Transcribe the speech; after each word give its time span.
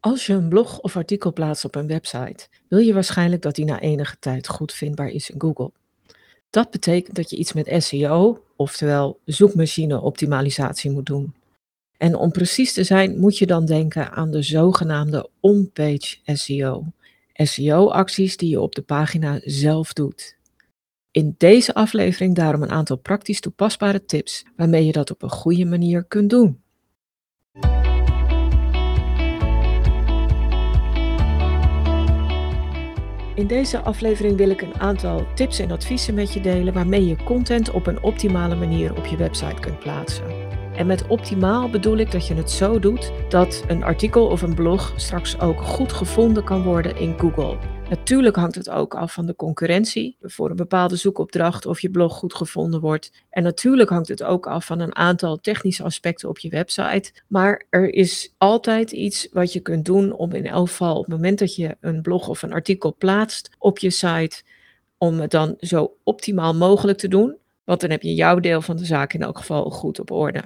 Als 0.00 0.26
je 0.26 0.32
een 0.32 0.48
blog 0.48 0.80
of 0.80 0.96
artikel 0.96 1.32
plaatst 1.32 1.64
op 1.64 1.74
een 1.74 1.86
website, 1.86 2.48
wil 2.68 2.78
je 2.78 2.92
waarschijnlijk 2.92 3.42
dat 3.42 3.54
die 3.54 3.64
na 3.64 3.80
enige 3.80 4.16
tijd 4.18 4.48
goed 4.48 4.72
vindbaar 4.72 5.08
is 5.08 5.30
in 5.30 5.40
Google. 5.40 5.70
Dat 6.50 6.70
betekent 6.70 7.16
dat 7.16 7.30
je 7.30 7.36
iets 7.36 7.52
met 7.52 7.82
SEO, 7.82 8.44
oftewel 8.56 9.20
zoekmachine-optimalisatie, 9.24 10.90
moet 10.90 11.06
doen. 11.06 11.34
En 11.96 12.14
om 12.14 12.30
precies 12.30 12.72
te 12.72 12.84
zijn, 12.84 13.18
moet 13.18 13.38
je 13.38 13.46
dan 13.46 13.66
denken 13.66 14.10
aan 14.10 14.30
de 14.30 14.42
zogenaamde 14.42 15.28
on-page 15.40 16.16
SEO. 16.24 16.84
SEO-acties 17.34 18.36
die 18.36 18.50
je 18.50 18.60
op 18.60 18.74
de 18.74 18.82
pagina 18.82 19.40
zelf 19.44 19.92
doet. 19.92 20.36
In 21.10 21.34
deze 21.38 21.74
aflevering 21.74 22.34
daarom 22.34 22.62
een 22.62 22.70
aantal 22.70 22.96
praktisch 22.96 23.40
toepasbare 23.40 24.04
tips 24.04 24.44
waarmee 24.56 24.86
je 24.86 24.92
dat 24.92 25.10
op 25.10 25.22
een 25.22 25.30
goede 25.30 25.64
manier 25.64 26.04
kunt 26.04 26.30
doen. 26.30 26.62
In 33.40 33.46
deze 33.46 33.80
aflevering 33.80 34.36
wil 34.36 34.50
ik 34.50 34.62
een 34.62 34.80
aantal 34.80 35.26
tips 35.34 35.58
en 35.58 35.70
adviezen 35.70 36.14
met 36.14 36.32
je 36.32 36.40
delen 36.40 36.74
waarmee 36.74 37.06
je 37.06 37.16
content 37.24 37.70
op 37.70 37.86
een 37.86 38.02
optimale 38.02 38.54
manier 38.54 38.96
op 38.96 39.06
je 39.06 39.16
website 39.16 39.60
kunt 39.60 39.78
plaatsen. 39.78 40.59
En 40.80 40.86
met 40.86 41.06
optimaal 41.06 41.70
bedoel 41.70 41.96
ik 41.96 42.10
dat 42.10 42.26
je 42.26 42.34
het 42.34 42.50
zo 42.50 42.78
doet 42.78 43.12
dat 43.28 43.64
een 43.68 43.82
artikel 43.82 44.26
of 44.26 44.42
een 44.42 44.54
blog 44.54 44.92
straks 44.96 45.40
ook 45.40 45.60
goed 45.60 45.92
gevonden 45.92 46.44
kan 46.44 46.62
worden 46.62 46.96
in 46.96 47.18
Google. 47.18 47.58
Natuurlijk 47.88 48.36
hangt 48.36 48.54
het 48.54 48.70
ook 48.70 48.94
af 48.94 49.12
van 49.12 49.26
de 49.26 49.36
concurrentie 49.36 50.16
voor 50.20 50.50
een 50.50 50.56
bepaalde 50.56 50.96
zoekopdracht 50.96 51.66
of 51.66 51.80
je 51.80 51.90
blog 51.90 52.14
goed 52.14 52.34
gevonden 52.34 52.80
wordt. 52.80 53.12
En 53.30 53.42
natuurlijk 53.42 53.90
hangt 53.90 54.08
het 54.08 54.22
ook 54.22 54.46
af 54.46 54.66
van 54.66 54.80
een 54.80 54.96
aantal 54.96 55.40
technische 55.40 55.82
aspecten 55.82 56.28
op 56.28 56.38
je 56.38 56.48
website. 56.48 57.12
Maar 57.26 57.66
er 57.70 57.94
is 57.94 58.34
altijd 58.38 58.90
iets 58.90 59.28
wat 59.32 59.52
je 59.52 59.60
kunt 59.60 59.84
doen 59.84 60.12
om 60.12 60.32
in 60.32 60.46
elk 60.46 60.68
geval 60.68 60.96
op 60.96 61.04
het 61.04 61.14
moment 61.14 61.38
dat 61.38 61.54
je 61.54 61.76
een 61.80 62.02
blog 62.02 62.28
of 62.28 62.42
een 62.42 62.52
artikel 62.52 62.94
plaatst 62.98 63.50
op 63.58 63.78
je 63.78 63.90
site, 63.90 64.42
om 64.98 65.20
het 65.20 65.30
dan 65.30 65.54
zo 65.58 65.96
optimaal 66.04 66.54
mogelijk 66.54 66.98
te 66.98 67.08
doen. 67.08 67.36
Want 67.64 67.80
dan 67.80 67.90
heb 67.90 68.02
je 68.02 68.14
jouw 68.14 68.38
deel 68.38 68.60
van 68.60 68.76
de 68.76 68.84
zaak 68.84 69.12
in 69.12 69.22
elk 69.22 69.38
geval 69.38 69.70
goed 69.70 70.00
op 70.00 70.10
orde. 70.10 70.42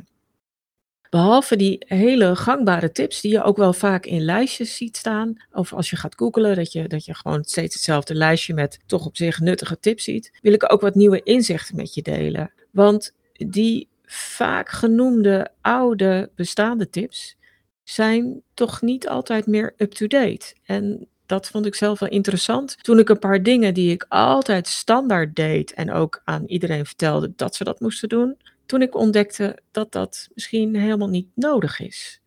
Behalve 1.14 1.56
die 1.56 1.84
hele 1.86 2.36
gangbare 2.36 2.92
tips 2.92 3.20
die 3.20 3.30
je 3.30 3.42
ook 3.42 3.56
wel 3.56 3.72
vaak 3.72 4.06
in 4.06 4.24
lijstjes 4.24 4.76
ziet 4.76 4.96
staan. 4.96 5.36
Of 5.52 5.72
als 5.72 5.90
je 5.90 5.96
gaat 5.96 6.14
googlen, 6.16 6.56
dat 6.56 6.72
je, 6.72 6.88
dat 6.88 7.04
je 7.04 7.14
gewoon 7.14 7.44
steeds 7.44 7.74
hetzelfde 7.74 8.14
lijstje 8.14 8.54
met 8.54 8.78
toch 8.86 9.06
op 9.06 9.16
zich 9.16 9.40
nuttige 9.40 9.78
tips 9.80 10.04
ziet. 10.04 10.38
Wil 10.42 10.52
ik 10.52 10.72
ook 10.72 10.80
wat 10.80 10.94
nieuwe 10.94 11.22
inzichten 11.22 11.76
met 11.76 11.94
je 11.94 12.02
delen. 12.02 12.52
Want 12.70 13.14
die 13.32 13.88
vaak 14.04 14.68
genoemde 14.68 15.48
oude 15.60 16.30
bestaande 16.34 16.90
tips 16.90 17.36
zijn 17.82 18.42
toch 18.54 18.82
niet 18.82 19.08
altijd 19.08 19.46
meer 19.46 19.74
up-to-date. 19.76 20.54
En 20.64 21.08
dat 21.26 21.48
vond 21.48 21.66
ik 21.66 21.74
zelf 21.74 21.98
wel 21.98 22.08
interessant. 22.08 22.76
Toen 22.82 22.98
ik 22.98 23.08
een 23.08 23.18
paar 23.18 23.42
dingen 23.42 23.74
die 23.74 23.92
ik 23.92 24.06
altijd 24.08 24.68
standaard 24.68 25.36
deed 25.36 25.74
en 25.74 25.92
ook 25.92 26.20
aan 26.24 26.44
iedereen 26.46 26.86
vertelde 26.86 27.32
dat 27.36 27.54
ze 27.54 27.64
dat 27.64 27.80
moesten 27.80 28.08
doen, 28.08 28.36
toen 28.66 28.82
ik 28.82 28.94
ontdekte 28.94 29.58
dat 29.70 29.92
dat 29.92 30.28
misschien 30.34 30.76
helemaal 30.76 31.08
niet 31.08 31.28
nodig 31.34 31.80
is. 31.80 32.22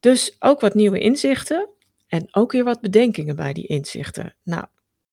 Dus 0.00 0.36
ook 0.38 0.60
wat 0.60 0.74
nieuwe 0.74 0.98
inzichten 0.98 1.68
en 2.06 2.34
ook 2.34 2.52
weer 2.52 2.64
wat 2.64 2.80
bedenkingen 2.80 3.36
bij 3.36 3.52
die 3.52 3.66
inzichten. 3.66 4.34
Nou, 4.42 4.64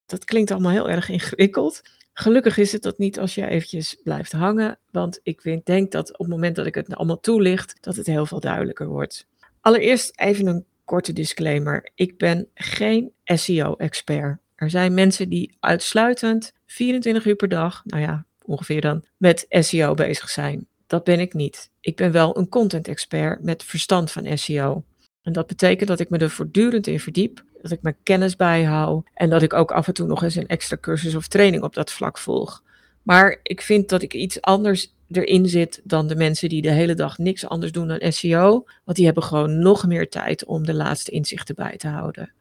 dat 0.06 0.26
klinkt 0.26 0.52
allemaal 0.52 0.72
heel 0.72 0.90
erg 0.90 1.10
ingewikkeld. 1.10 1.82
Gelukkig 2.14 2.58
is 2.58 2.72
het 2.72 2.82
dat 2.82 2.98
niet 2.98 3.20
als 3.20 3.36
je 3.36 3.48
eventjes 3.48 3.98
blijft 4.04 4.32
hangen, 4.32 4.80
want 4.92 5.20
ik 5.24 5.62
denk 5.66 5.92
dat 5.92 6.12
op 6.12 6.20
het 6.20 6.28
moment 6.28 6.56
dat 6.56 6.66
ik 6.66 6.76
het 6.76 6.96
allemaal 6.96 7.20
toelicht, 7.20 7.78
dat 7.82 7.96
het 7.96 8.08
heel 8.08 8.26
veel 8.26 8.40
duidelijker 8.40 8.88
wordt. 8.88 9.28
Allereerst 9.62 10.20
even 10.20 10.48
een 10.48 10.66
korte 10.86 11.14
disclaimer. 11.14 11.90
Ik 11.96 12.18
ben 12.18 12.50
geen 12.54 13.12
SEO-expert. 13.24 14.40
Er 14.56 14.70
zijn 14.70 14.94
mensen 14.94 15.30
die 15.30 15.58
uitsluitend 15.60 16.54
24 16.66 17.26
uur 17.26 17.36
per 17.36 17.50
dag, 17.50 17.82
nou 17.86 18.02
ja, 18.02 18.26
ongeveer 18.46 18.82
dan, 18.82 19.06
met 19.18 19.46
SEO 19.50 19.94
bezig 19.94 20.30
zijn. 20.30 20.68
Dat 20.88 21.04
ben 21.04 21.20
ik 21.20 21.34
niet. 21.34 21.70
Ik 21.80 21.96
ben 21.96 22.12
wel 22.12 22.38
een 22.38 22.50
content 22.50 22.88
expert 22.88 23.44
met 23.44 23.64
verstand 23.64 24.12
van 24.12 24.38
SEO. 24.38 24.84
En 25.22 25.34
dat 25.34 25.48
betekent 25.48 25.90
dat 25.90 26.00
ik 26.00 26.10
me 26.10 26.18
er 26.18 26.30
voortdurend 26.30 26.88
in 26.88 27.00
verdiep, 27.00 27.44
dat 27.62 27.72
ik 27.72 27.82
mijn 27.82 27.98
kennis 28.04 28.36
bijhoud 28.36 29.08
en 29.14 29.30
dat 29.30 29.42
ik 29.42 29.54
ook 29.54 29.72
af 29.72 29.88
en 29.88 29.94
toe 29.94 30.08
nog 30.08 30.24
eens 30.24 30.36
een 30.36 30.48
extra 30.48 30.78
cursus 30.82 31.16
of 31.16 31.28
training 31.28 31.64
op 31.64 31.74
dat 31.74 31.92
vlak 31.92 32.18
volg. 32.18 32.64
Maar 33.04 33.40
ik 33.44 33.62
vind 33.62 33.90
dat 33.90 34.02
ik 34.02 34.14
iets 34.14 34.42
anders 34.42 34.94
erin 35.12 35.48
zit 35.48 35.82
dan 35.84 36.08
de 36.08 36.16
mensen 36.16 36.50
die 36.50 36.62
de 36.62 36.72
hele 36.72 36.94
dag 36.94 37.18
niks 37.18 37.48
anders 37.48 37.72
doen 37.72 37.88
dan 37.88 38.12
SEO, 38.12 38.66
want 38.84 38.98
die 38.98 39.06
hebben 39.06 39.24
gewoon 39.24 39.60
nog 39.60 39.88
meer 39.88 40.10
tijd 40.10 40.46
om 40.46 40.66
de 40.66 40.74
laatste 40.74 41.12
inzichten 41.12 41.56
bij 41.56 41.78
te 41.78 41.88
houden. 41.88 42.34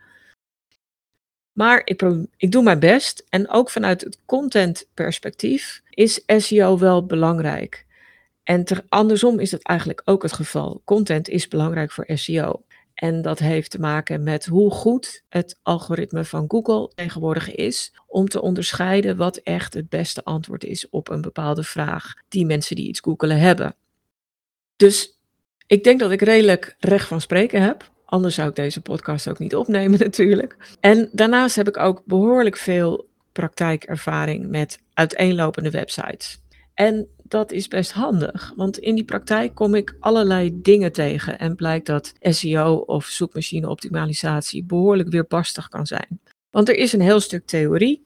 Maar 1.52 1.82
ik, 1.84 2.02
ik 2.36 2.52
doe 2.52 2.62
mijn 2.62 2.78
best 2.78 3.24
en 3.28 3.48
ook 3.48 3.70
vanuit 3.70 4.00
het 4.00 4.18
content 4.24 4.88
perspectief 4.94 5.82
is 5.90 6.22
SEO 6.26 6.78
wel 6.78 7.06
belangrijk. 7.06 7.86
En 8.42 8.64
ter, 8.64 8.84
andersom 8.88 9.40
is 9.40 9.50
dat 9.50 9.62
eigenlijk 9.62 10.02
ook 10.04 10.22
het 10.22 10.32
geval. 10.32 10.82
Content 10.84 11.28
is 11.28 11.48
belangrijk 11.48 11.90
voor 11.90 12.06
SEO. 12.08 12.62
En 12.94 13.22
dat 13.22 13.38
heeft 13.38 13.70
te 13.70 13.80
maken 13.80 14.22
met 14.22 14.46
hoe 14.46 14.70
goed 14.70 15.24
het 15.28 15.58
algoritme 15.62 16.24
van 16.24 16.44
Google 16.48 16.90
tegenwoordig 16.94 17.54
is 17.54 17.94
om 18.06 18.28
te 18.28 18.42
onderscheiden 18.42 19.16
wat 19.16 19.36
echt 19.36 19.74
het 19.74 19.88
beste 19.88 20.24
antwoord 20.24 20.64
is 20.64 20.88
op 20.88 21.08
een 21.08 21.20
bepaalde 21.20 21.62
vraag 21.62 22.14
die 22.28 22.46
mensen 22.46 22.76
die 22.76 22.88
iets 22.88 23.00
googelen 23.00 23.38
hebben. 23.38 23.74
Dus 24.76 25.18
ik 25.66 25.84
denk 25.84 26.00
dat 26.00 26.10
ik 26.10 26.20
redelijk 26.20 26.76
recht 26.78 27.06
van 27.06 27.20
spreken 27.20 27.62
heb. 27.62 27.90
Anders 28.12 28.34
zou 28.34 28.48
ik 28.48 28.54
deze 28.54 28.80
podcast 28.80 29.28
ook 29.28 29.38
niet 29.38 29.56
opnemen 29.56 29.98
natuurlijk. 30.08 30.76
En 30.80 31.08
daarnaast 31.12 31.56
heb 31.56 31.68
ik 31.68 31.76
ook 31.76 32.02
behoorlijk 32.04 32.56
veel 32.56 33.08
praktijkervaring 33.32 34.48
met 34.48 34.78
uiteenlopende 34.94 35.70
websites. 35.70 36.40
En 36.74 37.06
dat 37.22 37.52
is 37.52 37.68
best 37.68 37.92
handig, 37.92 38.52
want 38.56 38.78
in 38.78 38.94
die 38.94 39.04
praktijk 39.04 39.54
kom 39.54 39.74
ik 39.74 39.96
allerlei 40.00 40.60
dingen 40.62 40.92
tegen 40.92 41.38
en 41.38 41.54
blijkt 41.54 41.86
dat 41.86 42.12
SEO 42.20 42.74
of 42.74 43.04
zoekmachine 43.04 43.68
optimalisatie 43.68 44.64
behoorlijk 44.64 45.08
weerbarstig 45.08 45.68
kan 45.68 45.86
zijn. 45.86 46.20
Want 46.50 46.68
er 46.68 46.76
is 46.76 46.92
een 46.92 47.00
heel 47.00 47.20
stuk 47.20 47.46
theorie 47.46 48.04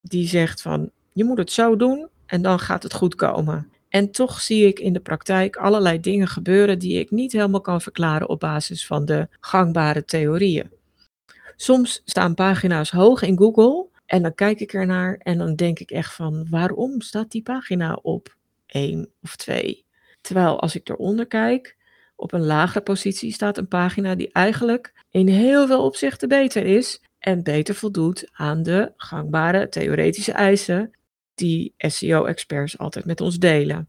die 0.00 0.28
zegt 0.28 0.62
van 0.62 0.90
je 1.12 1.24
moet 1.24 1.38
het 1.38 1.52
zo 1.52 1.76
doen 1.76 2.08
en 2.26 2.42
dan 2.42 2.58
gaat 2.58 2.82
het 2.82 2.94
goed 2.94 3.14
komen. 3.14 3.70
En 3.96 4.10
toch 4.10 4.40
zie 4.40 4.66
ik 4.66 4.78
in 4.78 4.92
de 4.92 5.00
praktijk 5.00 5.56
allerlei 5.56 6.00
dingen 6.00 6.28
gebeuren 6.28 6.78
die 6.78 6.98
ik 6.98 7.10
niet 7.10 7.32
helemaal 7.32 7.60
kan 7.60 7.80
verklaren 7.80 8.28
op 8.28 8.40
basis 8.40 8.86
van 8.86 9.04
de 9.04 9.28
gangbare 9.40 10.04
theorieën. 10.04 10.70
Soms 11.56 12.02
staan 12.04 12.34
pagina's 12.34 12.90
hoog 12.90 13.22
in 13.22 13.36
Google 13.38 13.86
en 14.06 14.22
dan 14.22 14.34
kijk 14.34 14.60
ik 14.60 14.72
ernaar 14.72 15.16
en 15.18 15.38
dan 15.38 15.54
denk 15.54 15.78
ik 15.78 15.90
echt 15.90 16.14
van 16.14 16.46
waarom 16.50 17.00
staat 17.00 17.30
die 17.30 17.42
pagina 17.42 17.98
op 18.02 18.36
1 18.66 19.08
of 19.22 19.36
2? 19.36 19.84
Terwijl 20.20 20.60
als 20.60 20.74
ik 20.74 20.88
eronder 20.88 21.26
kijk, 21.26 21.76
op 22.16 22.32
een 22.32 22.44
lagere 22.44 22.80
positie 22.80 23.32
staat 23.32 23.58
een 23.58 23.68
pagina 23.68 24.14
die 24.14 24.32
eigenlijk 24.32 24.92
in 25.10 25.28
heel 25.28 25.66
veel 25.66 25.84
opzichten 25.84 26.28
beter 26.28 26.66
is 26.66 27.02
en 27.18 27.42
beter 27.42 27.74
voldoet 27.74 28.28
aan 28.32 28.62
de 28.62 28.92
gangbare 28.96 29.68
theoretische 29.68 30.32
eisen 30.32 30.90
die 31.36 31.74
SEO-experts 31.78 32.78
altijd 32.78 33.04
met 33.04 33.20
ons 33.20 33.38
delen. 33.38 33.88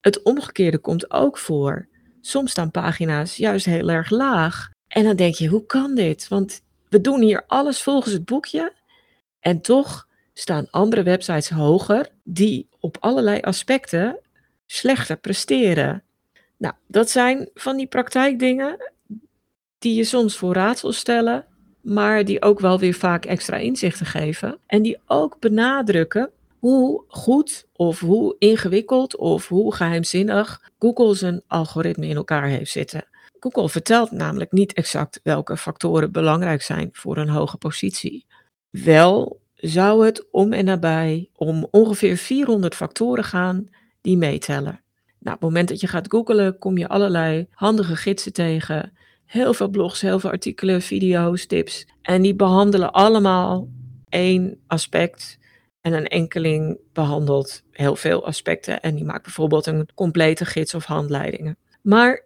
Het 0.00 0.22
omgekeerde 0.22 0.78
komt 0.78 1.10
ook 1.10 1.38
voor. 1.38 1.88
Soms 2.20 2.50
staan 2.50 2.70
pagina's 2.70 3.36
juist 3.36 3.66
heel 3.66 3.90
erg 3.90 4.10
laag. 4.10 4.70
En 4.88 5.04
dan 5.04 5.16
denk 5.16 5.34
je, 5.34 5.48
hoe 5.48 5.66
kan 5.66 5.94
dit? 5.94 6.28
Want 6.28 6.62
we 6.88 7.00
doen 7.00 7.20
hier 7.20 7.44
alles 7.46 7.82
volgens 7.82 8.12
het 8.12 8.24
boekje. 8.24 8.72
En 9.40 9.60
toch 9.60 10.08
staan 10.32 10.70
andere 10.70 11.02
websites 11.02 11.48
hoger 11.48 12.08
die 12.24 12.68
op 12.80 12.96
allerlei 13.00 13.40
aspecten 13.40 14.18
slechter 14.66 15.16
presteren. 15.16 16.02
Nou, 16.56 16.74
dat 16.86 17.10
zijn 17.10 17.50
van 17.54 17.76
die 17.76 17.86
praktijkdingen 17.86 18.92
die 19.78 19.94
je 19.94 20.04
soms 20.04 20.36
voor 20.36 20.54
raadsel 20.54 20.92
stellen, 20.92 21.44
maar 21.80 22.24
die 22.24 22.42
ook 22.42 22.60
wel 22.60 22.78
weer 22.78 22.94
vaak 22.94 23.24
extra 23.24 23.56
inzichten 23.56 24.06
geven. 24.06 24.58
En 24.66 24.82
die 24.82 24.98
ook 25.06 25.38
benadrukken 25.40 26.30
hoe 26.58 27.04
goed 27.08 27.66
of 27.72 28.00
hoe 28.00 28.36
ingewikkeld 28.38 29.16
of 29.16 29.48
hoe 29.48 29.74
geheimzinnig 29.74 30.70
Google 30.78 31.14
zijn 31.14 31.42
algoritme 31.46 32.06
in 32.06 32.16
elkaar 32.16 32.46
heeft 32.46 32.70
zitten. 32.70 33.08
Google 33.40 33.68
vertelt 33.68 34.10
namelijk 34.10 34.52
niet 34.52 34.72
exact 34.72 35.20
welke 35.22 35.56
factoren 35.56 36.12
belangrijk 36.12 36.62
zijn 36.62 36.88
voor 36.92 37.16
een 37.16 37.28
hoge 37.28 37.56
positie. 37.56 38.26
Wel 38.70 39.40
zou 39.54 40.04
het 40.04 40.26
om 40.30 40.52
en 40.52 40.64
nabij 40.64 41.30
om 41.34 41.68
ongeveer 41.70 42.16
400 42.16 42.74
factoren 42.74 43.24
gaan 43.24 43.68
die 44.00 44.16
meetellen. 44.16 44.80
Nou, 45.18 45.36
op 45.36 45.42
het 45.42 45.50
moment 45.50 45.68
dat 45.68 45.80
je 45.80 45.86
gaat 45.86 46.10
googlen, 46.10 46.58
kom 46.58 46.78
je 46.78 46.88
allerlei 46.88 47.46
handige 47.50 47.96
gidsen 47.96 48.32
tegen. 48.32 48.92
Heel 49.24 49.54
veel 49.54 49.68
blogs, 49.68 50.00
heel 50.00 50.20
veel 50.20 50.30
artikelen, 50.30 50.82
video's, 50.82 51.46
tips. 51.46 51.86
En 52.02 52.22
die 52.22 52.34
behandelen 52.34 52.92
allemaal 52.92 53.68
één 54.08 54.58
aspect 54.66 55.38
en 55.86 55.92
een 55.92 56.06
enkeling 56.06 56.78
behandelt 56.92 57.62
heel 57.70 57.96
veel 57.96 58.26
aspecten 58.26 58.80
en 58.80 58.94
die 58.94 59.04
maakt 59.04 59.22
bijvoorbeeld 59.22 59.66
een 59.66 59.88
complete 59.94 60.44
gids 60.44 60.74
of 60.74 60.84
handleidingen. 60.84 61.56
Maar 61.82 62.24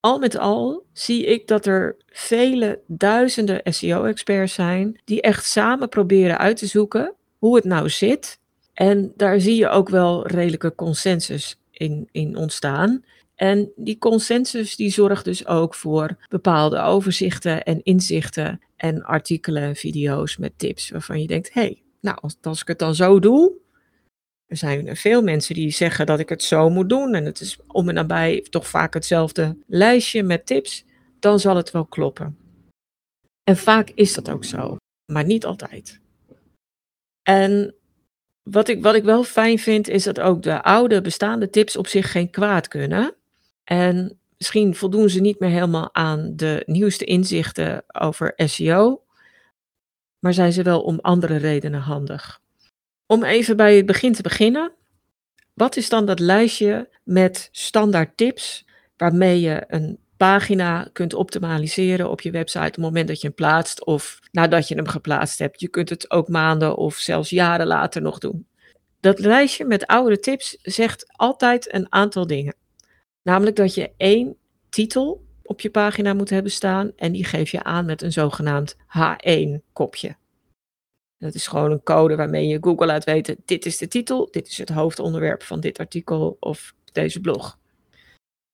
al 0.00 0.18
met 0.18 0.38
al 0.38 0.84
zie 0.92 1.24
ik 1.24 1.46
dat 1.46 1.66
er 1.66 1.96
vele 2.06 2.80
duizenden 2.86 3.60
SEO-experts 3.64 4.54
zijn 4.54 5.00
die 5.04 5.20
echt 5.20 5.44
samen 5.44 5.88
proberen 5.88 6.38
uit 6.38 6.56
te 6.56 6.66
zoeken 6.66 7.14
hoe 7.38 7.56
het 7.56 7.64
nou 7.64 7.90
zit. 7.90 8.40
En 8.74 9.12
daar 9.16 9.40
zie 9.40 9.56
je 9.56 9.68
ook 9.68 9.88
wel 9.88 10.26
redelijke 10.26 10.74
consensus 10.74 11.60
in, 11.70 12.08
in 12.12 12.36
ontstaan. 12.36 13.04
En 13.34 13.72
die 13.76 13.98
consensus 13.98 14.76
die 14.76 14.90
zorgt 14.90 15.24
dus 15.24 15.46
ook 15.46 15.74
voor 15.74 16.16
bepaalde 16.28 16.80
overzichten 16.80 17.64
en 17.64 17.82
inzichten 17.82 18.60
en 18.76 19.02
artikelen 19.02 19.62
en 19.62 19.76
video's 19.76 20.36
met 20.36 20.58
tips 20.58 20.90
waarvan 20.90 21.20
je 21.20 21.26
denkt, 21.26 21.52
hé, 21.52 21.60
hey, 21.60 21.83
nou 22.04 22.18
als, 22.20 22.36
als 22.42 22.60
ik 22.60 22.68
het 22.68 22.78
dan 22.78 22.94
zo 22.94 23.18
doe, 23.18 23.52
er 24.46 24.56
zijn 24.56 24.96
veel 24.96 25.22
mensen 25.22 25.54
die 25.54 25.70
zeggen 25.70 26.06
dat 26.06 26.18
ik 26.18 26.28
het 26.28 26.42
zo 26.42 26.70
moet 26.70 26.88
doen 26.88 27.14
en 27.14 27.24
het 27.24 27.40
is 27.40 27.58
om 27.66 27.88
en 27.88 27.94
nabij 27.94 28.46
toch 28.50 28.68
vaak 28.68 28.94
hetzelfde 28.94 29.56
lijstje 29.66 30.22
met 30.22 30.46
tips, 30.46 30.84
dan 31.18 31.40
zal 31.40 31.56
het 31.56 31.70
wel 31.70 31.86
kloppen. 31.86 32.38
En 33.44 33.56
vaak 33.56 33.90
is 33.90 34.14
dat 34.14 34.30
ook 34.30 34.44
zo, 34.44 34.76
maar 35.12 35.24
niet 35.24 35.44
altijd. 35.44 36.00
En 37.22 37.74
wat 38.42 38.68
ik, 38.68 38.82
wat 38.82 38.94
ik 38.94 39.04
wel 39.04 39.24
fijn 39.24 39.58
vind, 39.58 39.88
is 39.88 40.04
dat 40.04 40.20
ook 40.20 40.42
de 40.42 40.62
oude 40.62 41.00
bestaande 41.00 41.50
tips 41.50 41.76
op 41.76 41.86
zich 41.86 42.10
geen 42.10 42.30
kwaad 42.30 42.68
kunnen. 42.68 43.14
En 43.64 44.18
misschien 44.36 44.74
voldoen 44.74 45.10
ze 45.10 45.20
niet 45.20 45.38
meer 45.38 45.50
helemaal 45.50 45.94
aan 45.94 46.32
de 46.36 46.62
nieuwste 46.66 47.04
inzichten 47.04 47.84
over 47.86 48.32
SEO, 48.36 49.03
maar 50.24 50.34
zijn 50.34 50.52
ze 50.52 50.62
wel 50.62 50.82
om 50.82 50.98
andere 51.00 51.36
redenen 51.36 51.80
handig. 51.80 52.40
Om 53.06 53.24
even 53.24 53.56
bij 53.56 53.76
het 53.76 53.86
begin 53.86 54.12
te 54.12 54.22
beginnen. 54.22 54.72
Wat 55.54 55.76
is 55.76 55.88
dan 55.88 56.06
dat 56.06 56.18
lijstje 56.18 56.88
met 57.02 57.48
standaard 57.52 58.16
tips 58.16 58.66
waarmee 58.96 59.40
je 59.40 59.64
een 59.66 59.98
pagina 60.16 60.88
kunt 60.92 61.14
optimaliseren 61.14 62.10
op 62.10 62.20
je 62.20 62.30
website 62.30 62.64
op 62.64 62.72
het 62.74 62.76
moment 62.76 63.08
dat 63.08 63.20
je 63.20 63.26
hem 63.26 63.36
plaatst 63.36 63.84
of 63.84 64.18
nadat 64.30 64.68
je 64.68 64.74
hem 64.74 64.88
geplaatst 64.88 65.38
hebt. 65.38 65.60
Je 65.60 65.68
kunt 65.68 65.88
het 65.88 66.10
ook 66.10 66.28
maanden 66.28 66.76
of 66.76 66.94
zelfs 66.94 67.30
jaren 67.30 67.66
later 67.66 68.02
nog 68.02 68.18
doen. 68.18 68.46
Dat 69.00 69.18
lijstje 69.18 69.64
met 69.64 69.86
oude 69.86 70.18
tips 70.18 70.56
zegt 70.62 71.04
altijd 71.16 71.74
een 71.74 71.86
aantal 71.92 72.26
dingen. 72.26 72.56
Namelijk 73.22 73.56
dat 73.56 73.74
je 73.74 73.92
één 73.96 74.36
titel 74.68 75.23
op 75.44 75.60
je 75.60 75.70
pagina 75.70 76.14
moet 76.14 76.30
hebben 76.30 76.52
staan 76.52 76.92
en 76.96 77.12
die 77.12 77.24
geef 77.24 77.50
je 77.50 77.62
aan 77.62 77.84
met 77.84 78.02
een 78.02 78.12
zogenaamd 78.12 78.76
H1-kopje. 78.76 80.16
Dat 81.18 81.34
is 81.34 81.46
gewoon 81.46 81.70
een 81.70 81.82
code 81.82 82.16
waarmee 82.16 82.46
je 82.46 82.58
Google 82.60 82.86
laat 82.86 83.04
weten: 83.04 83.36
dit 83.44 83.66
is 83.66 83.78
de 83.78 83.88
titel, 83.88 84.28
dit 84.30 84.48
is 84.48 84.58
het 84.58 84.68
hoofdonderwerp 84.68 85.42
van 85.42 85.60
dit 85.60 85.78
artikel 85.78 86.36
of 86.40 86.74
deze 86.92 87.20
blog. 87.20 87.58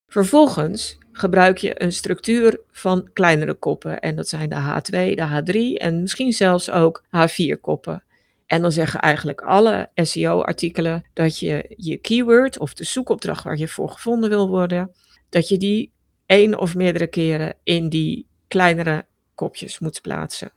Vervolgens 0.07 0.99
gebruik 1.13 1.59
je 1.59 1.83
een 1.83 1.93
structuur 1.93 2.61
van 2.71 3.11
kleinere 3.13 3.55
koppen. 3.55 4.01
En 4.01 4.17
dat 4.17 4.29
zijn 4.29 4.49
de 4.49 4.57
H2, 4.57 5.15
de 5.15 5.43
H3 5.77 5.83
en 5.83 6.01
misschien 6.01 6.33
zelfs 6.33 6.71
ook 6.71 7.05
H4 7.07 7.61
koppen. 7.61 8.05
En 8.47 8.63
dan 8.63 8.73
zeggen 8.73 9.01
eigenlijk 9.01 9.41
alle 9.41 9.91
SEO-artikelen 9.95 11.05
dat 11.13 11.39
je 11.39 11.75
je 11.77 11.97
keyword 11.97 12.59
of 12.59 12.75
de 12.75 12.85
zoekopdracht 12.85 13.45
waar 13.45 13.57
je 13.57 13.69
voor 13.69 13.91
gevonden 13.91 14.31
wil 14.31 14.49
worden, 14.49 14.95
dat 15.29 15.49
je 15.49 15.59
die 15.59 15.93
één 16.31 16.59
of 16.59 16.75
meerdere 16.75 17.07
keren 17.07 17.55
in 17.63 17.89
die 17.89 18.27
kleinere 18.49 19.07
kopjes 19.35 19.79
moet 19.79 20.01
plaatsen. 20.01 20.53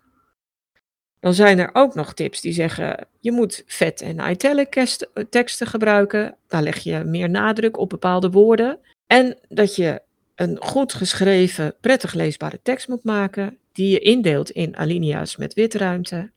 Dan 1.19 1.33
zijn 1.33 1.59
er 1.59 1.69
ook 1.73 1.95
nog 1.95 2.13
tips 2.13 2.41
die 2.41 2.53
zeggen 2.53 3.07
je 3.19 3.31
moet 3.31 3.63
vet 3.65 4.01
en 4.01 4.29
italic 4.31 4.97
teksten 5.29 5.67
gebruiken. 5.67 6.37
Daar 6.47 6.61
leg 6.61 6.77
je 6.77 7.03
meer 7.03 7.29
nadruk 7.29 7.77
op 7.77 7.89
bepaalde 7.89 8.29
woorden. 8.29 8.79
En 9.07 9.37
dat 9.47 9.75
je 9.75 10.01
een 10.35 10.57
goed 10.63 10.93
geschreven, 10.93 11.75
prettig 11.81 12.13
leesbare 12.13 12.59
tekst 12.63 12.87
moet 12.87 13.03
maken, 13.03 13.57
die 13.71 13.89
je 13.89 13.99
indeelt 13.99 14.49
in 14.49 14.77
alinea's 14.77 15.35
met 15.35 15.53
witruimte. 15.53 16.31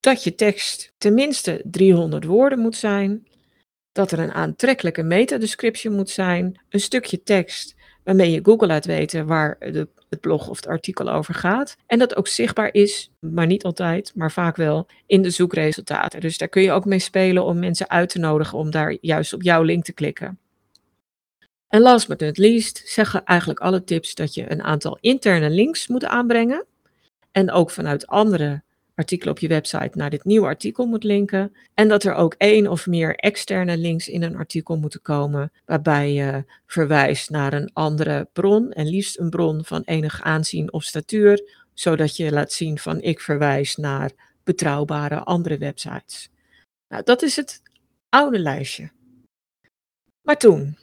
Dat 0.00 0.24
je 0.24 0.34
tekst 0.34 0.92
tenminste 0.98 1.62
300 1.64 2.24
woorden 2.24 2.58
moet 2.58 2.76
zijn. 2.76 3.26
Dat 3.92 4.12
er 4.12 4.18
een 4.18 4.32
aantrekkelijke 4.32 5.02
metadescription 5.02 5.94
moet 5.94 6.10
zijn. 6.10 6.60
Een 6.68 6.80
stukje 6.80 7.22
tekst 7.22 7.80
waarmee 8.04 8.30
je 8.30 8.40
Google 8.42 8.66
laat 8.66 8.84
weten 8.84 9.26
waar 9.26 9.56
de, 9.58 9.88
het 10.08 10.20
blog 10.20 10.48
of 10.48 10.56
het 10.56 10.66
artikel 10.66 11.08
over 11.08 11.34
gaat. 11.34 11.76
En 11.86 11.98
dat 11.98 12.16
ook 12.16 12.28
zichtbaar 12.28 12.74
is, 12.74 13.10
maar 13.18 13.46
niet 13.46 13.64
altijd, 13.64 14.12
maar 14.14 14.32
vaak 14.32 14.56
wel, 14.56 14.86
in 15.06 15.22
de 15.22 15.30
zoekresultaten. 15.30 16.20
Dus 16.20 16.38
daar 16.38 16.48
kun 16.48 16.62
je 16.62 16.72
ook 16.72 16.84
mee 16.84 16.98
spelen 16.98 17.44
om 17.44 17.58
mensen 17.58 17.90
uit 17.90 18.08
te 18.08 18.18
nodigen 18.18 18.58
om 18.58 18.70
daar 18.70 18.96
juist 19.00 19.32
op 19.32 19.42
jouw 19.42 19.62
link 19.62 19.84
te 19.84 19.92
klikken. 19.92 20.38
En 21.68 21.80
last 21.80 22.08
but 22.08 22.20
not 22.20 22.38
least 22.38 22.82
zeggen 22.84 23.24
eigenlijk 23.24 23.60
alle 23.60 23.84
tips 23.84 24.14
dat 24.14 24.34
je 24.34 24.50
een 24.50 24.62
aantal 24.62 24.98
interne 25.00 25.50
links 25.50 25.88
moet 25.88 26.04
aanbrengen. 26.04 26.66
En 27.30 27.50
ook 27.50 27.70
vanuit 27.70 28.06
andere 28.06 28.62
artikelen 29.02 29.34
op 29.34 29.40
je 29.40 29.48
website 29.48 29.90
naar 29.92 30.10
dit 30.10 30.24
nieuwe 30.24 30.46
artikel 30.46 30.86
moet 30.86 31.04
linken. 31.04 31.52
En 31.74 31.88
dat 31.88 32.04
er 32.04 32.14
ook 32.14 32.34
één 32.38 32.66
of 32.66 32.86
meer 32.86 33.14
externe 33.16 33.76
links 33.76 34.08
in 34.08 34.22
een 34.22 34.36
artikel 34.36 34.76
moeten 34.76 35.02
komen, 35.02 35.52
waarbij 35.64 36.12
je 36.12 36.44
verwijst 36.66 37.30
naar 37.30 37.52
een 37.52 37.70
andere 37.72 38.28
bron 38.32 38.72
en 38.72 38.86
liefst 38.86 39.18
een 39.18 39.30
bron 39.30 39.64
van 39.64 39.82
enig 39.84 40.22
aanzien 40.22 40.72
of 40.72 40.82
statuur, 40.82 41.64
zodat 41.74 42.16
je 42.16 42.32
laat 42.32 42.52
zien 42.52 42.78
van 42.78 43.00
ik 43.00 43.20
verwijs 43.20 43.76
naar 43.76 44.10
betrouwbare 44.44 45.18
andere 45.18 45.58
websites. 45.58 46.28
Nou, 46.88 47.02
dat 47.04 47.22
is 47.22 47.36
het 47.36 47.62
oude 48.08 48.38
lijstje. 48.38 48.90
Maar 50.22 50.36
toen, 50.36 50.78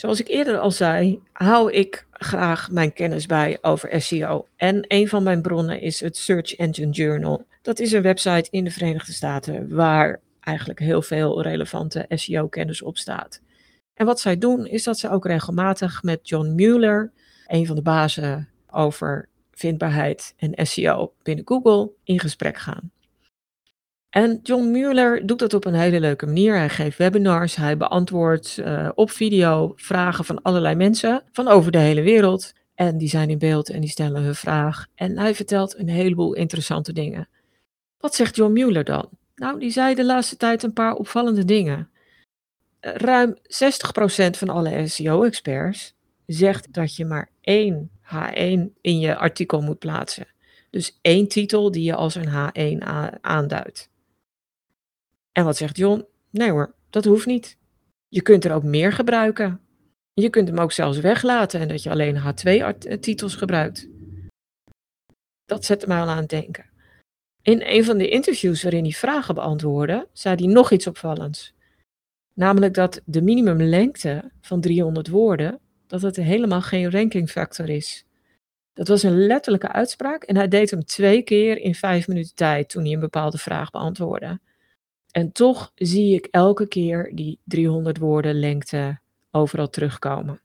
Zoals 0.00 0.20
ik 0.20 0.28
eerder 0.28 0.58
al 0.58 0.70
zei, 0.70 1.20
hou 1.32 1.72
ik 1.72 2.06
graag 2.12 2.70
mijn 2.70 2.92
kennis 2.92 3.26
bij 3.26 3.58
over 3.60 4.02
SEO. 4.02 4.46
En 4.56 4.84
een 4.88 5.08
van 5.08 5.22
mijn 5.22 5.42
bronnen 5.42 5.80
is 5.80 6.00
het 6.00 6.16
Search 6.16 6.54
Engine 6.54 6.90
Journal. 6.90 7.46
Dat 7.62 7.78
is 7.78 7.92
een 7.92 8.02
website 8.02 8.48
in 8.50 8.64
de 8.64 8.70
Verenigde 8.70 9.12
Staten 9.12 9.74
waar 9.74 10.20
eigenlijk 10.40 10.78
heel 10.78 11.02
veel 11.02 11.42
relevante 11.42 12.04
SEO-kennis 12.08 12.82
op 12.82 12.98
staat. 12.98 13.40
En 13.94 14.06
wat 14.06 14.20
zij 14.20 14.38
doen, 14.38 14.66
is 14.66 14.82
dat 14.82 14.98
ze 14.98 15.10
ook 15.10 15.26
regelmatig 15.26 16.02
met 16.02 16.28
John 16.28 16.54
Mueller, 16.54 17.12
een 17.46 17.66
van 17.66 17.76
de 17.76 17.82
bazen 17.82 18.48
over 18.70 19.28
vindbaarheid 19.50 20.34
en 20.36 20.66
SEO 20.66 21.12
binnen 21.22 21.46
Google, 21.46 21.90
in 22.04 22.20
gesprek 22.20 22.56
gaan. 22.58 22.90
En 24.10 24.40
John 24.42 24.70
Mueller 24.70 25.26
doet 25.26 25.38
dat 25.38 25.54
op 25.54 25.64
een 25.64 25.74
hele 25.74 26.00
leuke 26.00 26.26
manier. 26.26 26.54
Hij 26.54 26.68
geeft 26.68 26.98
webinars, 26.98 27.56
hij 27.56 27.76
beantwoordt 27.76 28.56
uh, 28.60 28.88
op 28.94 29.10
video 29.10 29.72
vragen 29.76 30.24
van 30.24 30.42
allerlei 30.42 30.74
mensen 30.74 31.22
van 31.32 31.48
over 31.48 31.72
de 31.72 31.78
hele 31.78 32.02
wereld. 32.02 32.52
En 32.74 32.98
die 32.98 33.08
zijn 33.08 33.30
in 33.30 33.38
beeld 33.38 33.70
en 33.70 33.80
die 33.80 33.90
stellen 33.90 34.22
hun 34.22 34.34
vraag. 34.34 34.86
En 34.94 35.18
hij 35.18 35.34
vertelt 35.34 35.78
een 35.78 35.88
heleboel 35.88 36.34
interessante 36.34 36.92
dingen. 36.92 37.28
Wat 37.98 38.14
zegt 38.14 38.36
John 38.36 38.52
Mueller 38.52 38.84
dan? 38.84 39.08
Nou, 39.34 39.58
die 39.58 39.70
zei 39.70 39.94
de 39.94 40.04
laatste 40.04 40.36
tijd 40.36 40.62
een 40.62 40.72
paar 40.72 40.94
opvallende 40.94 41.44
dingen. 41.44 41.90
Uh, 42.80 42.94
ruim 42.94 43.36
60% 43.36 43.40
van 44.30 44.48
alle 44.48 44.86
SEO-experts 44.86 45.94
zegt 46.26 46.72
dat 46.72 46.96
je 46.96 47.04
maar 47.04 47.30
één 47.40 47.90
H1 48.02 48.80
in 48.80 48.98
je 48.98 49.16
artikel 49.16 49.60
moet 49.60 49.78
plaatsen. 49.78 50.26
Dus 50.70 50.98
één 51.02 51.28
titel 51.28 51.70
die 51.70 51.82
je 51.82 51.94
als 51.94 52.14
een 52.14 52.28
H1 52.28 52.84
aanduidt. 53.20 53.90
En 55.32 55.44
wat 55.44 55.56
zegt 55.56 55.76
John? 55.76 56.06
Nee 56.30 56.50
hoor, 56.50 56.74
dat 56.90 57.04
hoeft 57.04 57.26
niet. 57.26 57.58
Je 58.08 58.22
kunt 58.22 58.44
er 58.44 58.54
ook 58.54 58.62
meer 58.62 58.92
gebruiken. 58.92 59.60
Je 60.12 60.30
kunt 60.30 60.48
hem 60.48 60.58
ook 60.58 60.72
zelfs 60.72 60.98
weglaten 60.98 61.60
en 61.60 61.68
dat 61.68 61.82
je 61.82 61.90
alleen 61.90 62.20
H2-titels 62.20 63.34
gebruikt. 63.34 63.88
Dat 65.44 65.64
zette 65.64 65.86
mij 65.86 66.00
al 66.00 66.08
aan 66.08 66.16
het 66.16 66.28
denken. 66.28 66.70
In 67.42 67.62
een 67.64 67.84
van 67.84 67.98
de 67.98 68.08
interviews 68.08 68.62
waarin 68.62 68.82
hij 68.82 68.92
vragen 68.92 69.34
beantwoordde, 69.34 70.08
zei 70.12 70.34
hij 70.34 70.52
nog 70.52 70.70
iets 70.70 70.86
opvallends. 70.86 71.54
Namelijk 72.34 72.74
dat 72.74 73.00
de 73.04 73.22
minimumlengte 73.22 74.30
van 74.40 74.60
300 74.60 75.08
woorden, 75.08 75.60
dat 75.86 76.02
het 76.02 76.16
helemaal 76.16 76.62
geen 76.62 76.90
rankingfactor 76.90 77.68
is. 77.68 78.04
Dat 78.72 78.88
was 78.88 79.02
een 79.02 79.26
letterlijke 79.26 79.72
uitspraak 79.72 80.22
en 80.22 80.36
hij 80.36 80.48
deed 80.48 80.70
hem 80.70 80.84
twee 80.84 81.22
keer 81.22 81.58
in 81.58 81.74
vijf 81.74 82.08
minuten 82.08 82.34
tijd 82.34 82.68
toen 82.68 82.82
hij 82.82 82.92
een 82.92 83.00
bepaalde 83.00 83.38
vraag 83.38 83.70
beantwoordde. 83.70 84.40
En 85.10 85.32
toch 85.32 85.72
zie 85.74 86.14
ik 86.14 86.26
elke 86.30 86.66
keer 86.66 87.10
die 87.14 87.38
300 87.44 87.98
woorden 87.98 88.38
lengte 88.38 88.98
overal 89.30 89.70
terugkomen. 89.70 90.40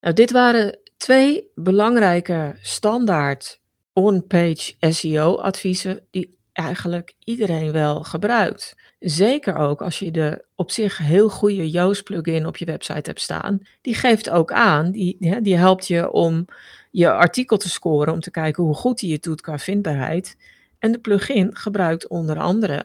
Nou, 0.00 0.14
dit 0.14 0.30
waren 0.30 0.78
twee 0.96 1.50
belangrijke 1.54 2.56
standaard 2.60 3.60
on-page 3.92 4.74
SEO 4.80 5.36
adviezen 5.36 6.06
die 6.10 6.38
eigenlijk 6.52 7.14
iedereen 7.18 7.72
wel 7.72 8.02
gebruikt. 8.02 8.76
Zeker 8.98 9.56
ook 9.56 9.82
als 9.82 9.98
je 9.98 10.10
de 10.10 10.44
op 10.54 10.70
zich 10.70 10.98
heel 10.98 11.28
goede 11.28 11.70
Yoast 11.70 12.04
plugin 12.04 12.46
op 12.46 12.56
je 12.56 12.64
website 12.64 13.10
hebt 13.10 13.20
staan. 13.20 13.66
Die 13.80 13.94
geeft 13.94 14.30
ook 14.30 14.52
aan, 14.52 14.90
die, 14.90 15.40
die 15.42 15.56
helpt 15.56 15.86
je 15.86 16.10
om 16.10 16.46
je 16.90 17.12
artikel 17.12 17.56
te 17.56 17.68
scoren, 17.68 18.12
om 18.12 18.20
te 18.20 18.30
kijken 18.30 18.64
hoe 18.64 18.74
goed 18.74 18.98
die 18.98 19.12
het 19.12 19.22
doet 19.22 19.40
qua 19.40 19.58
vindbaarheid. 19.58 20.36
En 20.78 20.92
de 20.92 20.98
plugin 20.98 21.56
gebruikt 21.56 22.08
onder 22.08 22.38
andere 22.38 22.84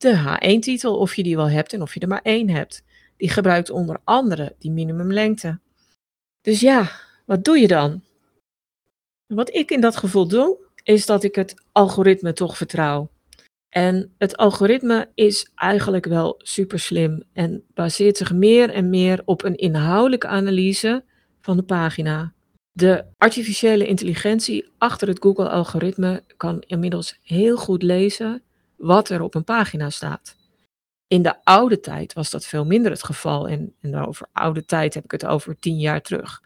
de 0.00 0.16
H1-titel, 0.16 0.98
of 0.98 1.14
je 1.14 1.22
die 1.22 1.36
wel 1.36 1.50
hebt 1.50 1.72
en 1.72 1.82
of 1.82 1.94
je 1.94 2.00
er 2.00 2.08
maar 2.08 2.22
één 2.22 2.50
hebt. 2.50 2.82
Die 3.16 3.30
gebruikt 3.30 3.70
onder 3.70 4.00
andere 4.04 4.54
die 4.58 4.70
minimumlengte. 4.70 5.58
Dus 6.40 6.60
ja, 6.60 6.90
wat 7.26 7.44
doe 7.44 7.58
je 7.58 7.66
dan? 7.66 8.02
Wat 9.26 9.54
ik 9.54 9.70
in 9.70 9.80
dat 9.80 9.96
geval 9.96 10.28
doe, 10.28 10.58
is 10.82 11.06
dat 11.06 11.22
ik 11.22 11.34
het 11.34 11.54
algoritme 11.72 12.32
toch 12.32 12.56
vertrouw. 12.56 13.10
En 13.68 14.14
het 14.18 14.36
algoritme 14.36 15.10
is 15.14 15.50
eigenlijk 15.54 16.06
wel 16.06 16.34
super 16.38 16.78
slim 16.78 17.22
en 17.32 17.64
baseert 17.74 18.16
zich 18.16 18.32
meer 18.32 18.70
en 18.70 18.90
meer 18.90 19.22
op 19.24 19.44
een 19.44 19.56
inhoudelijke 19.56 20.26
analyse 20.26 21.04
van 21.40 21.56
de 21.56 21.62
pagina. 21.62 22.32
De 22.72 23.04
artificiële 23.16 23.86
intelligentie 23.86 24.68
achter 24.78 25.08
het 25.08 25.22
Google-algoritme 25.22 26.22
kan 26.36 26.62
inmiddels 26.66 27.18
heel 27.22 27.56
goed 27.56 27.82
lezen 27.82 28.42
wat 28.80 29.08
er 29.08 29.22
op 29.22 29.34
een 29.34 29.44
pagina 29.44 29.90
staat. 29.90 30.36
In 31.06 31.22
de 31.22 31.44
oude 31.44 31.80
tijd 31.80 32.12
was 32.12 32.30
dat 32.30 32.46
veel 32.46 32.64
minder 32.64 32.90
het 32.90 33.04
geval. 33.04 33.48
En, 33.48 33.74
en 33.80 33.94
over 34.06 34.26
oude 34.32 34.64
tijd 34.64 34.94
heb 34.94 35.04
ik 35.04 35.10
het 35.10 35.26
over 35.26 35.58
tien 35.58 35.78
jaar 35.78 36.02
terug. 36.02 36.42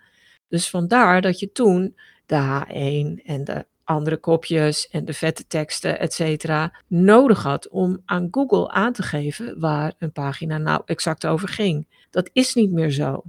Dus 0.49 0.71
vandaar 0.71 1.21
dat 1.21 1.39
je 1.39 1.53
toen 1.53 1.97
de 2.27 2.63
H1 2.67 3.25
en 3.25 3.45
de 3.45 3.67
andere 3.85 4.17
kopjes 4.17 4.89
en 4.89 5.05
de 5.05 5.15
vette 5.15 5.47
teksten, 5.47 5.99
et 5.99 6.13
cetera, 6.13 6.73
nodig 6.87 7.43
had 7.43 7.69
om 7.69 8.03
aan 8.05 8.29
Google 8.31 8.71
aan 8.71 8.93
te 8.93 9.03
geven 9.03 9.61
waar 9.61 9.95
een 9.99 10.13
pagina 10.13 10.59
nou 10.59 10.83
exact 10.85 11.27
over 11.27 11.49
ging. 11.49 11.87
Dat 12.11 12.31
is 12.33 12.55
niet 12.55 12.71
meer 12.71 12.91
zo. 12.91 13.23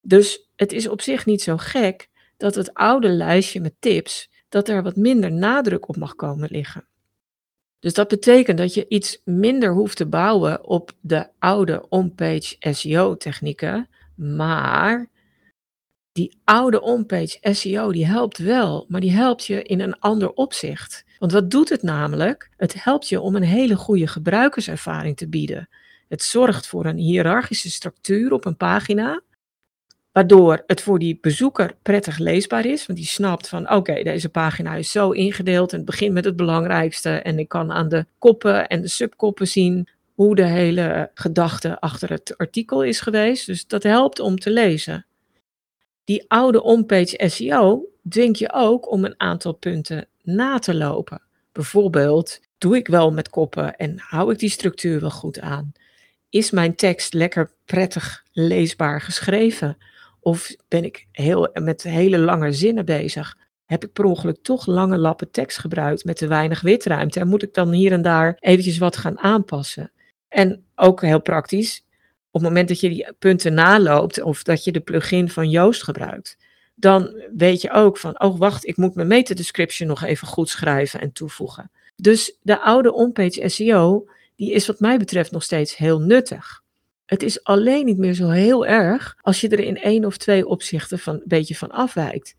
Dus 0.00 0.48
het 0.56 0.72
is 0.72 0.88
op 0.88 1.00
zich 1.00 1.26
niet 1.26 1.42
zo 1.42 1.56
gek 1.56 2.08
dat 2.36 2.54
het 2.54 2.74
oude 2.74 3.08
lijstje 3.08 3.60
met 3.60 3.74
tips, 3.78 4.30
dat 4.48 4.68
er 4.68 4.82
wat 4.82 4.96
minder 4.96 5.32
nadruk 5.32 5.88
op 5.88 5.96
mag 5.96 6.14
komen 6.14 6.48
liggen. 6.50 6.84
Dus 7.80 7.94
dat 7.94 8.08
betekent 8.08 8.58
dat 8.58 8.74
je 8.74 8.88
iets 8.88 9.20
minder 9.24 9.72
hoeft 9.72 9.96
te 9.96 10.06
bouwen 10.06 10.66
op 10.66 10.92
de 11.00 11.28
oude 11.38 11.88
on-page 11.88 12.56
SEO 12.58 13.16
technieken, 13.16 13.88
maar 14.14 15.08
die 16.12 16.38
oude 16.44 16.80
on-page 16.80 17.38
SEO 17.42 17.92
die 17.92 18.06
helpt 18.06 18.38
wel, 18.38 18.86
maar 18.88 19.00
die 19.00 19.12
helpt 19.12 19.46
je 19.46 19.62
in 19.62 19.80
een 19.80 19.98
ander 19.98 20.32
opzicht. 20.32 21.04
Want 21.18 21.32
wat 21.32 21.50
doet 21.50 21.68
het 21.68 21.82
namelijk? 21.82 22.50
Het 22.56 22.84
helpt 22.84 23.08
je 23.08 23.20
om 23.20 23.36
een 23.36 23.42
hele 23.42 23.76
goede 23.76 24.06
gebruikerservaring 24.06 25.16
te 25.16 25.28
bieden. 25.28 25.68
Het 26.08 26.22
zorgt 26.22 26.66
voor 26.66 26.86
een 26.86 26.96
hiërarchische 26.96 27.70
structuur 27.70 28.32
op 28.32 28.44
een 28.44 28.56
pagina, 28.56 29.22
waardoor 30.12 30.62
het 30.66 30.80
voor 30.80 30.98
die 30.98 31.18
bezoeker 31.20 31.74
prettig 31.82 32.18
leesbaar 32.18 32.66
is, 32.66 32.86
want 32.86 32.98
die 32.98 33.08
snapt 33.08 33.48
van 33.48 33.70
oké, 33.70 34.02
deze 34.02 34.28
pagina 34.28 34.74
is 34.74 34.90
zo 34.90 35.10
ingedeeld 35.10 35.70
en 35.72 35.76
het 35.76 35.86
begint 35.86 36.12
met 36.12 36.24
het 36.24 36.36
belangrijkste 36.36 37.10
en 37.10 37.38
ik 37.38 37.48
kan 37.48 37.72
aan 37.72 37.88
de 37.88 38.06
koppen 38.18 38.68
en 38.68 38.80
de 38.80 38.88
subkoppen 38.88 39.48
zien 39.48 39.88
hoe 40.14 40.34
de 40.34 40.46
hele 40.46 41.10
gedachte 41.14 41.80
achter 41.80 42.10
het 42.10 42.36
artikel 42.36 42.82
is 42.82 43.00
geweest. 43.00 43.46
Dus 43.46 43.66
dat 43.66 43.82
helpt 43.82 44.20
om 44.20 44.38
te 44.38 44.50
lezen. 44.50 45.06
Die 46.04 46.24
oude 46.28 46.62
on-page 46.62 47.28
SEO 47.28 47.84
dwingt 48.08 48.38
je 48.38 48.52
ook 48.52 48.90
om 48.90 49.04
een 49.04 49.20
aantal 49.20 49.52
punten 49.52 50.08
na 50.22 50.58
te 50.58 50.74
lopen. 50.74 51.22
Bijvoorbeeld, 51.52 52.40
doe 52.58 52.76
ik 52.76 52.86
wel 52.86 53.12
met 53.12 53.30
koppen 53.30 53.76
en 53.76 53.94
hou 53.98 54.32
ik 54.32 54.38
die 54.38 54.50
structuur 54.50 55.00
wel 55.00 55.10
goed 55.10 55.40
aan? 55.40 55.72
Is 56.30 56.50
mijn 56.50 56.74
tekst 56.74 57.14
lekker 57.14 57.50
prettig 57.64 58.24
leesbaar 58.32 59.00
geschreven? 59.00 59.76
Of 60.20 60.54
ben 60.68 60.84
ik 60.84 61.06
heel, 61.12 61.50
met 61.52 61.82
hele 61.82 62.18
lange 62.18 62.52
zinnen 62.52 62.84
bezig? 62.84 63.36
Heb 63.64 63.84
ik 63.84 63.92
per 63.92 64.04
ongeluk 64.04 64.38
toch 64.42 64.66
lange 64.66 64.98
lappen 64.98 65.30
tekst 65.30 65.58
gebruikt 65.58 66.04
met 66.04 66.16
te 66.16 66.26
weinig 66.26 66.60
witruimte? 66.60 67.20
En 67.20 67.28
moet 67.28 67.42
ik 67.42 67.54
dan 67.54 67.72
hier 67.72 67.92
en 67.92 68.02
daar 68.02 68.36
eventjes 68.40 68.78
wat 68.78 68.96
gaan 68.96 69.18
aanpassen? 69.18 69.92
En 70.28 70.64
ook 70.74 71.02
heel 71.02 71.20
praktisch, 71.20 71.84
op 72.30 72.40
het 72.40 72.42
moment 72.42 72.68
dat 72.68 72.80
je 72.80 72.88
die 72.88 73.12
punten 73.18 73.54
naloopt 73.54 74.22
of 74.22 74.42
dat 74.42 74.64
je 74.64 74.72
de 74.72 74.80
plugin 74.80 75.28
van 75.28 75.50
Joost 75.50 75.82
gebruikt, 75.82 76.36
dan 76.74 77.22
weet 77.36 77.60
je 77.60 77.70
ook 77.70 77.98
van, 77.98 78.20
oh 78.20 78.38
wacht, 78.38 78.66
ik 78.66 78.76
moet 78.76 78.94
mijn 78.94 79.08
meta 79.08 79.34
description 79.34 79.88
nog 79.88 80.02
even 80.02 80.26
goed 80.26 80.48
schrijven 80.48 81.00
en 81.00 81.12
toevoegen. 81.12 81.70
Dus 81.96 82.36
de 82.42 82.60
oude 82.60 82.92
onpage 82.92 83.48
SEO, 83.48 84.08
die 84.36 84.52
is 84.52 84.66
wat 84.66 84.80
mij 84.80 84.98
betreft 84.98 85.30
nog 85.30 85.42
steeds 85.42 85.76
heel 85.76 86.00
nuttig. 86.00 86.59
Het 87.10 87.22
is 87.22 87.44
alleen 87.44 87.84
niet 87.84 87.98
meer 87.98 88.14
zo 88.14 88.28
heel 88.28 88.66
erg 88.66 89.16
als 89.20 89.40
je 89.40 89.48
er 89.48 89.60
in 89.60 89.76
één 89.76 90.04
of 90.04 90.16
twee 90.16 90.46
opzichten 90.46 90.98
van 90.98 91.14
een 91.14 91.22
beetje 91.24 91.56
van 91.56 91.70
afwijkt. 91.70 92.36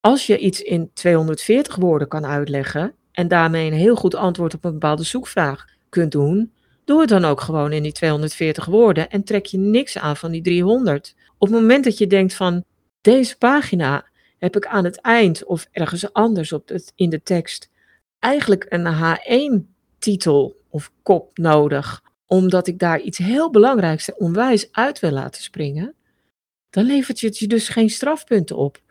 Als 0.00 0.26
je 0.26 0.38
iets 0.38 0.62
in 0.62 0.90
240 0.92 1.76
woorden 1.76 2.08
kan 2.08 2.26
uitleggen 2.26 2.94
en 3.12 3.28
daarmee 3.28 3.66
een 3.66 3.76
heel 3.76 3.96
goed 3.96 4.14
antwoord 4.14 4.54
op 4.54 4.64
een 4.64 4.72
bepaalde 4.72 5.02
zoekvraag 5.02 5.64
kunt 5.88 6.12
doen, 6.12 6.52
doe 6.84 7.00
het 7.00 7.08
dan 7.08 7.24
ook 7.24 7.40
gewoon 7.40 7.72
in 7.72 7.82
die 7.82 7.92
240 7.92 8.64
woorden 8.64 9.10
en 9.10 9.24
trek 9.24 9.46
je 9.46 9.58
niks 9.58 9.98
aan 9.98 10.16
van 10.16 10.30
die 10.30 10.42
300. 10.42 11.14
Op 11.38 11.48
het 11.48 11.60
moment 11.60 11.84
dat 11.84 11.98
je 11.98 12.06
denkt 12.06 12.34
van 12.34 12.64
deze 13.00 13.38
pagina 13.38 14.06
heb 14.38 14.56
ik 14.56 14.66
aan 14.66 14.84
het 14.84 15.00
eind 15.00 15.44
of 15.44 15.68
ergens 15.72 16.12
anders 16.12 16.52
op 16.52 16.68
het, 16.68 16.92
in 16.94 17.10
de 17.10 17.22
tekst 17.22 17.70
eigenlijk 18.18 18.66
een 18.68 18.86
H1-titel 18.94 20.56
of 20.68 20.92
kop 21.02 21.38
nodig 21.38 22.04
omdat 22.26 22.66
ik 22.66 22.78
daar 22.78 23.00
iets 23.00 23.18
heel 23.18 23.50
belangrijks 23.50 24.14
onwijs 24.14 24.68
uit 24.72 25.00
wil 25.00 25.10
laten 25.10 25.42
springen, 25.42 25.94
dan 26.70 26.84
levert 26.84 27.20
het 27.20 27.38
je 27.38 27.46
dus 27.46 27.68
geen 27.68 27.90
strafpunten 27.90 28.56
op. 28.56 28.82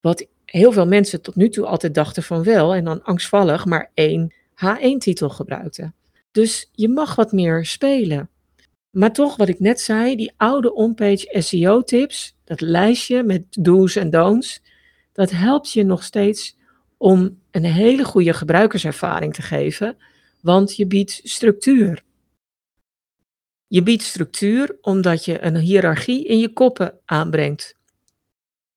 Wat 0.00 0.26
heel 0.44 0.72
veel 0.72 0.86
mensen 0.86 1.22
tot 1.22 1.36
nu 1.36 1.48
toe 1.48 1.66
altijd 1.66 1.94
dachten 1.94 2.22
van 2.22 2.42
wel 2.42 2.74
en 2.74 2.84
dan 2.84 3.02
angstvallig 3.02 3.64
maar 3.64 3.90
één 3.94 4.34
H1-titel 4.54 5.28
gebruikten. 5.28 5.94
Dus 6.30 6.68
je 6.72 6.88
mag 6.88 7.14
wat 7.14 7.32
meer 7.32 7.66
spelen. 7.66 8.30
Maar 8.90 9.12
toch, 9.12 9.36
wat 9.36 9.48
ik 9.48 9.60
net 9.60 9.80
zei, 9.80 10.16
die 10.16 10.32
oude 10.36 10.74
onpage 10.74 11.36
SEO-tips, 11.42 12.36
dat 12.44 12.60
lijstje 12.60 13.22
met 13.22 13.42
do's 13.50 13.96
en 13.96 14.10
don'ts, 14.10 14.62
dat 15.12 15.30
helpt 15.30 15.72
je 15.72 15.84
nog 15.84 16.02
steeds 16.02 16.56
om 16.96 17.38
een 17.50 17.64
hele 17.64 18.04
goede 18.04 18.32
gebruikerservaring 18.32 19.34
te 19.34 19.42
geven, 19.42 19.96
want 20.40 20.76
je 20.76 20.86
biedt 20.86 21.20
structuur. 21.22 22.02
Je 23.72 23.82
biedt 23.82 24.02
structuur 24.02 24.76
omdat 24.80 25.24
je 25.24 25.44
een 25.44 25.56
hiërarchie 25.56 26.26
in 26.26 26.38
je 26.38 26.52
koppen 26.52 26.98
aanbrengt. 27.04 27.74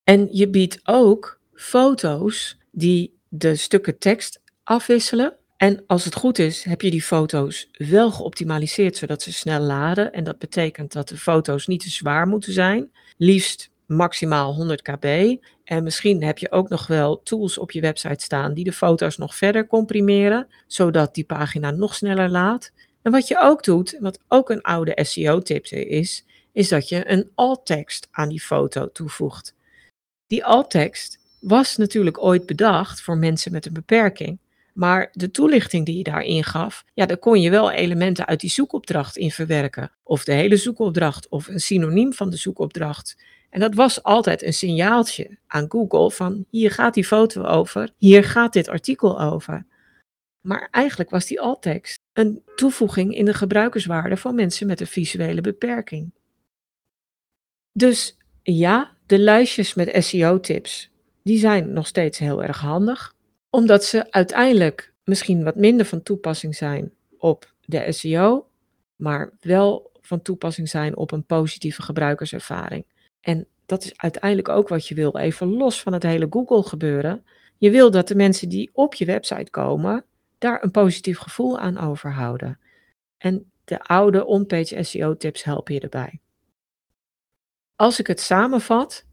En 0.04 0.28
je 0.30 0.48
biedt 0.48 0.80
ook 0.82 1.40
foto's 1.54 2.58
die 2.72 3.18
de 3.28 3.56
stukken 3.56 3.98
tekst 3.98 4.40
afwisselen. 4.62 5.36
En 5.56 5.84
als 5.86 6.04
het 6.04 6.14
goed 6.14 6.38
is, 6.38 6.64
heb 6.64 6.80
je 6.80 6.90
die 6.90 7.02
foto's 7.02 7.70
wel 7.72 8.10
geoptimaliseerd 8.10 8.96
zodat 8.96 9.22
ze 9.22 9.32
snel 9.32 9.60
laden. 9.60 10.12
En 10.12 10.24
dat 10.24 10.38
betekent 10.38 10.92
dat 10.92 11.08
de 11.08 11.16
foto's 11.16 11.66
niet 11.66 11.80
te 11.80 11.90
zwaar 11.90 12.26
moeten 12.26 12.52
zijn. 12.52 12.90
Liefst 13.16 13.70
maximaal 13.86 14.54
100 14.54 14.82
kb. 14.82 15.36
En 15.64 15.82
misschien 15.82 16.22
heb 16.22 16.38
je 16.38 16.50
ook 16.50 16.68
nog 16.68 16.86
wel 16.86 17.22
tools 17.22 17.58
op 17.58 17.70
je 17.70 17.80
website 17.80 18.24
staan 18.24 18.54
die 18.54 18.64
de 18.64 18.72
foto's 18.72 19.16
nog 19.16 19.36
verder 19.36 19.66
comprimeren, 19.66 20.46
zodat 20.66 21.14
die 21.14 21.24
pagina 21.24 21.70
nog 21.70 21.94
sneller 21.94 22.28
laat. 22.28 22.72
En 23.04 23.12
wat 23.12 23.28
je 23.28 23.40
ook 23.40 23.64
doet, 23.64 23.96
wat 24.00 24.18
ook 24.28 24.50
een 24.50 24.62
oude 24.62 24.98
SEO-tip 25.02 25.66
is, 25.66 26.24
is 26.52 26.68
dat 26.68 26.88
je 26.88 27.10
een 27.10 27.30
alt-tekst 27.34 28.08
aan 28.10 28.28
die 28.28 28.40
foto 28.40 28.92
toevoegt. 28.92 29.54
Die 30.26 30.44
alt-tekst 30.44 31.18
was 31.40 31.76
natuurlijk 31.76 32.22
ooit 32.22 32.46
bedacht 32.46 33.00
voor 33.00 33.16
mensen 33.18 33.52
met 33.52 33.66
een 33.66 33.72
beperking. 33.72 34.38
Maar 34.74 35.08
de 35.12 35.30
toelichting 35.30 35.86
die 35.86 35.96
je 35.96 36.02
daarin 36.02 36.44
gaf, 36.44 36.84
ja, 36.94 37.06
daar 37.06 37.16
kon 37.16 37.40
je 37.40 37.50
wel 37.50 37.70
elementen 37.70 38.26
uit 38.26 38.40
die 38.40 38.50
zoekopdracht 38.50 39.16
in 39.16 39.30
verwerken. 39.30 39.90
Of 40.02 40.24
de 40.24 40.32
hele 40.32 40.56
zoekopdracht 40.56 41.28
of 41.28 41.48
een 41.48 41.60
synoniem 41.60 42.12
van 42.12 42.30
de 42.30 42.36
zoekopdracht. 42.36 43.16
En 43.50 43.60
dat 43.60 43.74
was 43.74 44.02
altijd 44.02 44.42
een 44.42 44.54
signaaltje 44.54 45.38
aan 45.46 45.66
Google 45.68 46.10
van 46.10 46.44
hier 46.50 46.70
gaat 46.70 46.94
die 46.94 47.04
foto 47.04 47.42
over, 47.42 47.90
hier 47.98 48.24
gaat 48.24 48.52
dit 48.52 48.68
artikel 48.68 49.20
over. 49.20 49.66
Maar 50.46 50.68
eigenlijk 50.70 51.10
was 51.10 51.26
die 51.26 51.40
alt-tekst 51.40 52.00
een 52.12 52.42
toevoeging 52.56 53.14
in 53.14 53.24
de 53.24 53.34
gebruikerswaarde 53.34 54.16
van 54.16 54.34
mensen 54.34 54.66
met 54.66 54.80
een 54.80 54.86
visuele 54.86 55.40
beperking. 55.40 56.12
Dus 57.72 58.16
ja, 58.42 58.96
de 59.06 59.18
lijstjes 59.18 59.74
met 59.74 60.04
SEO-tips, 60.04 60.90
die 61.22 61.38
zijn 61.38 61.72
nog 61.72 61.86
steeds 61.86 62.18
heel 62.18 62.42
erg 62.42 62.60
handig, 62.60 63.14
omdat 63.50 63.84
ze 63.84 64.12
uiteindelijk 64.12 64.92
misschien 65.04 65.44
wat 65.44 65.56
minder 65.56 65.86
van 65.86 66.02
toepassing 66.02 66.56
zijn 66.56 66.92
op 67.18 67.52
de 67.64 67.92
SEO, 67.92 68.48
maar 68.96 69.32
wel 69.40 69.90
van 70.00 70.22
toepassing 70.22 70.68
zijn 70.68 70.96
op 70.96 71.12
een 71.12 71.24
positieve 71.24 71.82
gebruikerservaring. 71.82 72.84
En 73.20 73.46
dat 73.66 73.84
is 73.84 73.92
uiteindelijk 73.96 74.48
ook 74.48 74.68
wat 74.68 74.88
je 74.88 74.94
wil, 74.94 75.16
even 75.16 75.48
los 75.48 75.82
van 75.82 75.92
het 75.92 76.02
hele 76.02 76.26
Google 76.30 76.62
gebeuren. 76.62 77.24
Je 77.58 77.70
wil 77.70 77.90
dat 77.90 78.08
de 78.08 78.14
mensen 78.14 78.48
die 78.48 78.70
op 78.72 78.94
je 78.94 79.04
website 79.04 79.50
komen, 79.50 80.04
daar 80.44 80.62
een 80.62 80.70
positief 80.70 81.18
gevoel 81.18 81.58
aan 81.58 81.78
overhouden. 81.78 82.58
En 83.18 83.52
de 83.64 83.82
oude 83.82 84.24
on-page 84.24 84.82
SEO 84.82 85.16
tips 85.16 85.44
helpen 85.44 85.74
je 85.74 85.80
erbij. 85.80 86.20
Als 87.76 87.98
ik 87.98 88.06
het 88.06 88.20
samenvat, 88.20 89.04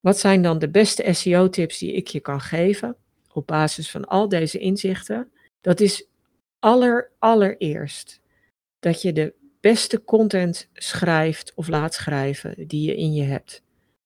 wat 0.00 0.18
zijn 0.18 0.42
dan 0.42 0.58
de 0.58 0.70
beste 0.70 1.12
SEO 1.12 1.48
tips 1.48 1.78
die 1.78 1.92
ik 1.92 2.08
je 2.08 2.20
kan 2.20 2.40
geven 2.40 2.96
op 3.32 3.46
basis 3.46 3.90
van 3.90 4.04
al 4.04 4.28
deze 4.28 4.58
inzichten? 4.58 5.30
Dat 5.60 5.80
is 5.80 6.08
aller, 6.58 7.10
allereerst 7.18 8.20
dat 8.78 9.02
je 9.02 9.12
de 9.12 9.34
beste 9.60 10.04
content 10.04 10.68
schrijft 10.72 11.52
of 11.54 11.68
laat 11.68 11.94
schrijven 11.94 12.68
die 12.68 12.86
je 12.86 12.96
in 12.96 13.12
je 13.12 13.22
hebt. 13.22 13.62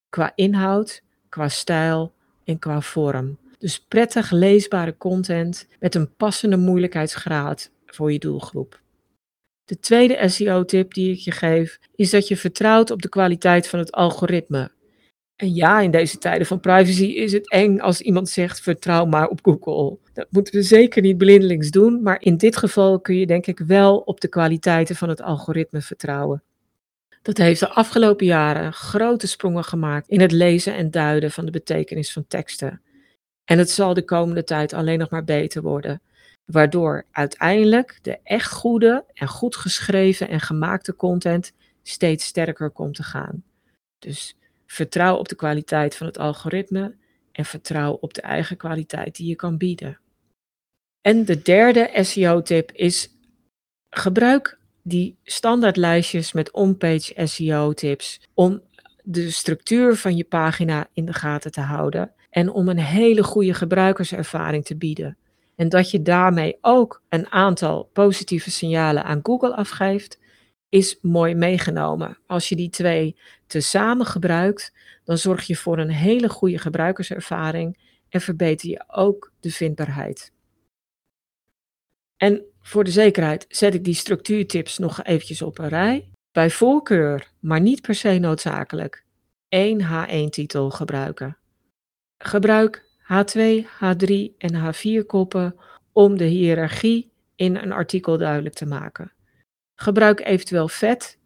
qua 0.09 0.31
inhoud, 0.35 1.03
qua 1.29 1.47
stijl 1.47 2.13
en 2.43 2.59
qua 2.59 2.81
vorm. 2.81 3.37
Dus 3.61 3.79
prettig 3.79 4.31
leesbare 4.31 4.97
content 4.97 5.67
met 5.79 5.95
een 5.95 6.15
passende 6.15 6.57
moeilijkheidsgraad 6.57 7.71
voor 7.85 8.11
je 8.11 8.19
doelgroep. 8.19 8.81
De 9.65 9.79
tweede 9.79 10.29
SEO-tip 10.29 10.93
die 10.93 11.11
ik 11.11 11.19
je 11.19 11.31
geef 11.31 11.79
is 11.95 12.09
dat 12.09 12.27
je 12.27 12.37
vertrouwt 12.37 12.91
op 12.91 13.01
de 13.01 13.09
kwaliteit 13.09 13.67
van 13.67 13.79
het 13.79 13.91
algoritme. 13.91 14.71
En 15.35 15.53
ja, 15.53 15.79
in 15.79 15.91
deze 15.91 16.17
tijden 16.17 16.47
van 16.47 16.59
privacy 16.59 17.05
is 17.05 17.31
het 17.31 17.51
eng 17.51 17.79
als 17.79 18.01
iemand 18.01 18.29
zegt 18.29 18.61
vertrouw 18.61 19.05
maar 19.05 19.27
op 19.27 19.39
Google. 19.41 19.97
Dat 20.13 20.27
moeten 20.29 20.53
we 20.53 20.63
zeker 20.63 21.01
niet 21.01 21.17
blindelings 21.17 21.69
doen, 21.69 22.01
maar 22.01 22.21
in 22.21 22.37
dit 22.37 22.57
geval 22.57 22.99
kun 22.99 23.15
je 23.15 23.25
denk 23.25 23.47
ik 23.47 23.59
wel 23.59 23.97
op 23.97 24.21
de 24.21 24.27
kwaliteiten 24.27 24.95
van 24.95 25.09
het 25.09 25.21
algoritme 25.21 25.81
vertrouwen. 25.81 26.43
Dat 27.21 27.37
heeft 27.37 27.59
de 27.59 27.69
afgelopen 27.69 28.25
jaren 28.25 28.73
grote 28.73 29.27
sprongen 29.27 29.63
gemaakt 29.63 30.07
in 30.07 30.21
het 30.21 30.31
lezen 30.31 30.75
en 30.75 30.91
duiden 30.91 31.31
van 31.31 31.45
de 31.45 31.51
betekenis 31.51 32.11
van 32.11 32.25
teksten. 32.27 32.81
En 33.51 33.57
het 33.57 33.69
zal 33.69 33.93
de 33.93 34.03
komende 34.03 34.43
tijd 34.43 34.73
alleen 34.73 34.99
nog 34.99 35.09
maar 35.09 35.23
beter 35.23 35.61
worden, 35.61 36.01
waardoor 36.45 37.05
uiteindelijk 37.11 37.99
de 38.01 38.19
echt 38.23 38.51
goede 38.51 39.05
en 39.13 39.27
goed 39.27 39.55
geschreven 39.55 40.29
en 40.29 40.39
gemaakte 40.39 40.95
content 40.95 41.53
steeds 41.83 42.25
sterker 42.25 42.69
komt 42.69 42.95
te 42.95 43.03
gaan. 43.03 43.43
Dus 43.99 44.35
vertrouw 44.65 45.15
op 45.15 45.29
de 45.29 45.35
kwaliteit 45.35 45.95
van 45.95 46.07
het 46.07 46.17
algoritme 46.17 46.95
en 47.31 47.45
vertrouw 47.45 47.93
op 47.93 48.13
de 48.13 48.21
eigen 48.21 48.57
kwaliteit 48.57 49.15
die 49.15 49.27
je 49.27 49.35
kan 49.35 49.57
bieden. 49.57 49.99
En 51.01 51.25
de 51.25 51.41
derde 51.41 51.89
SEO-tip 52.01 52.71
is 52.71 53.09
gebruik 53.89 54.59
die 54.83 55.17
standaardlijstjes 55.23 56.31
met 56.31 56.51
on-page 56.51 57.27
SEO-tips 57.27 58.19
om 58.33 58.61
de 59.03 59.31
structuur 59.31 59.95
van 59.95 60.15
je 60.15 60.23
pagina 60.23 60.87
in 60.93 61.05
de 61.05 61.13
gaten 61.13 61.51
te 61.51 61.61
houden 61.61 62.13
en 62.31 62.51
om 62.51 62.67
een 62.67 62.79
hele 62.79 63.23
goede 63.23 63.53
gebruikerservaring 63.53 64.65
te 64.65 64.75
bieden. 64.75 65.17
En 65.55 65.69
dat 65.69 65.91
je 65.91 66.01
daarmee 66.01 66.57
ook 66.61 67.01
een 67.09 67.31
aantal 67.31 67.89
positieve 67.93 68.51
signalen 68.51 69.03
aan 69.03 69.19
Google 69.23 69.55
afgeeft, 69.55 70.19
is 70.69 70.97
mooi 71.01 71.35
meegenomen. 71.35 72.17
Als 72.27 72.49
je 72.49 72.55
die 72.55 72.69
twee 72.69 73.17
tezamen 73.47 74.05
gebruikt, 74.05 74.73
dan 75.03 75.17
zorg 75.17 75.43
je 75.43 75.55
voor 75.55 75.77
een 75.77 75.89
hele 75.89 76.29
goede 76.29 76.57
gebruikerservaring 76.57 77.77
en 78.09 78.21
verbeter 78.21 78.69
je 78.69 78.83
ook 78.87 79.31
de 79.39 79.51
vindbaarheid. 79.51 80.31
En 82.17 82.45
voor 82.61 82.83
de 82.83 82.91
zekerheid 82.91 83.45
zet 83.49 83.73
ik 83.73 83.83
die 83.83 83.93
structuurtips 83.93 84.77
nog 84.77 85.03
eventjes 85.03 85.41
op 85.41 85.59
een 85.59 85.69
rij. 85.69 86.09
Bij 86.31 86.49
voorkeur, 86.49 87.31
maar 87.39 87.61
niet 87.61 87.81
per 87.81 87.95
se 87.95 88.17
noodzakelijk, 88.19 89.03
één 89.49 89.81
H1-titel 89.81 90.69
gebruiken. 90.69 91.37
Gebruik 92.23 92.83
H2, 93.03 93.65
H3 93.65 94.35
en 94.37 94.73
H4 94.73 95.05
koppen 95.05 95.55
om 95.91 96.17
de 96.17 96.23
hiërarchie 96.23 97.11
in 97.35 97.55
een 97.55 97.71
artikel 97.71 98.17
duidelijk 98.17 98.55
te 98.55 98.65
maken. 98.65 99.11
Gebruik 99.75 100.19
eventueel 100.25 100.67
vet 100.67 101.17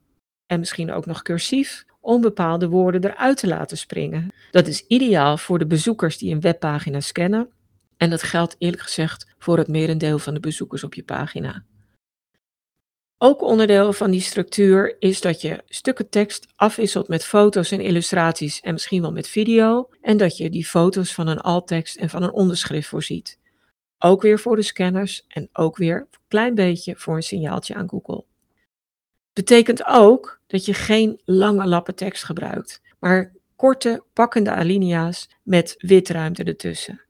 en 0.45 0.59
misschien 0.59 0.91
ook 0.91 1.05
nog 1.05 1.21
cursief 1.21 1.85
om 2.01 2.21
bepaalde 2.21 2.67
woorden 2.67 3.03
eruit 3.03 3.37
te 3.37 3.47
laten 3.47 3.77
springen. 3.77 4.31
Dat 4.51 4.67
is 4.67 4.85
ideaal 4.87 5.37
voor 5.37 5.59
de 5.59 5.67
bezoekers 5.67 6.17
die 6.17 6.33
een 6.33 6.41
webpagina 6.41 6.99
scannen 6.99 7.49
en 7.97 8.09
dat 8.09 8.23
geldt 8.23 8.55
eerlijk 8.57 8.81
gezegd 8.81 9.33
voor 9.37 9.57
het 9.57 9.67
merendeel 9.67 10.19
van 10.19 10.33
de 10.33 10.39
bezoekers 10.39 10.83
op 10.83 10.93
je 10.93 11.03
pagina. 11.03 11.63
Ook 13.25 13.41
onderdeel 13.41 13.93
van 13.93 14.11
die 14.11 14.21
structuur 14.21 14.95
is 14.99 15.21
dat 15.21 15.41
je 15.41 15.63
stukken 15.67 16.09
tekst 16.09 16.47
afwisselt 16.55 17.07
met 17.07 17.25
foto's 17.25 17.71
en 17.71 17.81
illustraties 17.81 18.61
en 18.61 18.73
misschien 18.73 19.01
wel 19.01 19.11
met 19.11 19.27
video. 19.27 19.89
En 20.01 20.17
dat 20.17 20.37
je 20.37 20.49
die 20.49 20.65
foto's 20.65 21.13
van 21.13 21.27
een 21.27 21.41
alttekst 21.41 21.95
en 21.95 22.09
van 22.09 22.23
een 22.23 22.31
onderschrift 22.31 22.87
voorziet. 22.87 23.39
Ook 23.99 24.21
weer 24.21 24.39
voor 24.39 24.55
de 24.55 24.61
scanners 24.61 25.25
en 25.27 25.49
ook 25.53 25.77
weer 25.77 25.97
een 25.97 26.19
klein 26.27 26.55
beetje 26.55 26.95
voor 26.95 27.15
een 27.15 27.23
signaaltje 27.23 27.75
aan 27.75 27.89
Google. 27.89 28.23
Betekent 29.33 29.85
ook 29.85 30.39
dat 30.47 30.65
je 30.65 30.73
geen 30.73 31.21
lange 31.23 31.67
lappen 31.67 31.95
tekst 31.95 32.23
gebruikt, 32.23 32.81
maar 32.99 33.33
korte 33.55 34.03
pakkende 34.13 34.51
alinea's 34.51 35.29
met 35.43 35.75
witruimte 35.77 36.43
ertussen. 36.43 37.01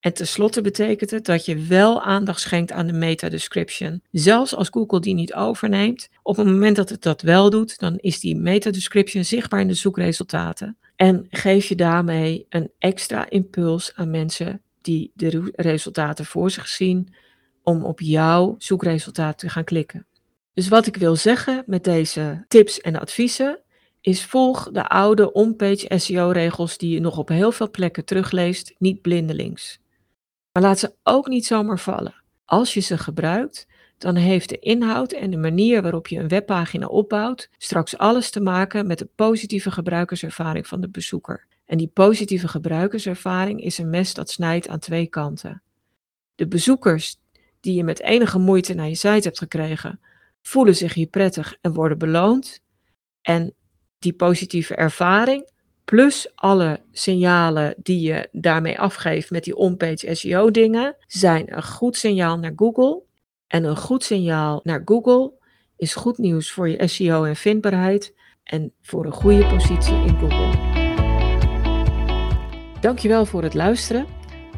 En 0.00 0.14
tenslotte 0.14 0.60
betekent 0.60 1.10
het 1.10 1.24
dat 1.24 1.44
je 1.44 1.56
wel 1.56 2.02
aandacht 2.02 2.40
schenkt 2.40 2.72
aan 2.72 2.86
de 2.86 2.92
meta-description. 2.92 4.02
Zelfs 4.10 4.54
als 4.54 4.68
Google 4.68 5.00
die 5.00 5.14
niet 5.14 5.34
overneemt, 5.34 6.08
op 6.22 6.36
het 6.36 6.46
moment 6.46 6.76
dat 6.76 6.88
het 6.88 7.02
dat 7.02 7.22
wel 7.22 7.50
doet, 7.50 7.78
dan 7.78 7.96
is 7.98 8.20
die 8.20 8.36
meta-description 8.36 9.24
zichtbaar 9.24 9.60
in 9.60 9.68
de 9.68 9.74
zoekresultaten. 9.74 10.76
En 10.96 11.26
geef 11.30 11.66
je 11.66 11.74
daarmee 11.74 12.46
een 12.48 12.70
extra 12.78 13.30
impuls 13.30 13.92
aan 13.94 14.10
mensen 14.10 14.62
die 14.80 15.10
de 15.14 15.52
resultaten 15.54 16.24
voor 16.24 16.50
zich 16.50 16.68
zien, 16.68 17.14
om 17.62 17.84
op 17.84 18.00
jouw 18.00 18.54
zoekresultaat 18.58 19.38
te 19.38 19.48
gaan 19.48 19.64
klikken. 19.64 20.06
Dus 20.54 20.68
wat 20.68 20.86
ik 20.86 20.96
wil 20.96 21.16
zeggen 21.16 21.62
met 21.66 21.84
deze 21.84 22.44
tips 22.48 22.80
en 22.80 23.00
adviezen, 23.00 23.58
is 24.00 24.24
volg 24.24 24.70
de 24.72 24.88
oude 24.88 25.32
on-page 25.32 25.98
SEO-regels 25.98 26.78
die 26.78 26.94
je 26.94 27.00
nog 27.00 27.18
op 27.18 27.28
heel 27.28 27.52
veel 27.52 27.70
plekken 27.70 28.04
terugleest, 28.04 28.74
niet 28.78 29.00
blindelings. 29.02 29.80
Maar 30.52 30.62
laat 30.62 30.78
ze 30.78 30.94
ook 31.02 31.28
niet 31.28 31.46
zomaar 31.46 31.78
vallen. 31.78 32.14
Als 32.44 32.74
je 32.74 32.80
ze 32.80 32.98
gebruikt, 32.98 33.66
dan 33.98 34.16
heeft 34.16 34.48
de 34.48 34.58
inhoud 34.58 35.12
en 35.12 35.30
de 35.30 35.36
manier 35.36 35.82
waarop 35.82 36.06
je 36.06 36.18
een 36.18 36.28
webpagina 36.28 36.86
opbouwt 36.86 37.50
straks 37.58 37.98
alles 37.98 38.30
te 38.30 38.40
maken 38.40 38.86
met 38.86 38.98
de 38.98 39.08
positieve 39.14 39.70
gebruikerservaring 39.70 40.66
van 40.66 40.80
de 40.80 40.88
bezoeker. 40.88 41.46
En 41.64 41.78
die 41.78 41.88
positieve 41.88 42.48
gebruikerservaring 42.48 43.62
is 43.62 43.78
een 43.78 43.90
mes 43.90 44.14
dat 44.14 44.30
snijdt 44.30 44.68
aan 44.68 44.78
twee 44.78 45.06
kanten. 45.06 45.62
De 46.34 46.48
bezoekers 46.48 47.16
die 47.60 47.74
je 47.74 47.84
met 47.84 48.00
enige 48.00 48.38
moeite 48.38 48.74
naar 48.74 48.88
je 48.88 48.94
site 48.94 49.28
hebt 49.28 49.38
gekregen, 49.38 50.00
voelen 50.42 50.76
zich 50.76 50.94
hier 50.94 51.06
prettig 51.06 51.56
en 51.60 51.72
worden 51.72 51.98
beloond. 51.98 52.60
En 53.22 53.54
die 53.98 54.12
positieve 54.12 54.74
ervaring 54.74 55.50
plus 55.90 56.30
alle 56.34 56.80
signalen 56.92 57.74
die 57.76 58.00
je 58.00 58.28
daarmee 58.32 58.78
afgeeft 58.78 59.30
met 59.30 59.44
die 59.44 59.56
on-page 59.56 60.14
SEO 60.14 60.50
dingen, 60.50 60.96
zijn 61.06 61.56
een 61.56 61.62
goed 61.62 61.96
signaal 61.96 62.38
naar 62.38 62.52
Google. 62.56 63.02
En 63.46 63.64
een 63.64 63.76
goed 63.76 64.04
signaal 64.04 64.60
naar 64.62 64.82
Google 64.84 65.32
is 65.76 65.94
goed 65.94 66.18
nieuws 66.18 66.50
voor 66.50 66.68
je 66.68 66.86
SEO 66.86 67.24
en 67.24 67.36
vindbaarheid 67.36 68.14
en 68.44 68.72
voor 68.82 69.04
een 69.04 69.12
goede 69.12 69.46
positie 69.46 69.94
in 69.94 70.18
Google. 70.18 70.50
Dankjewel 72.80 73.26
voor 73.26 73.42
het 73.42 73.54
luisteren. 73.54 74.06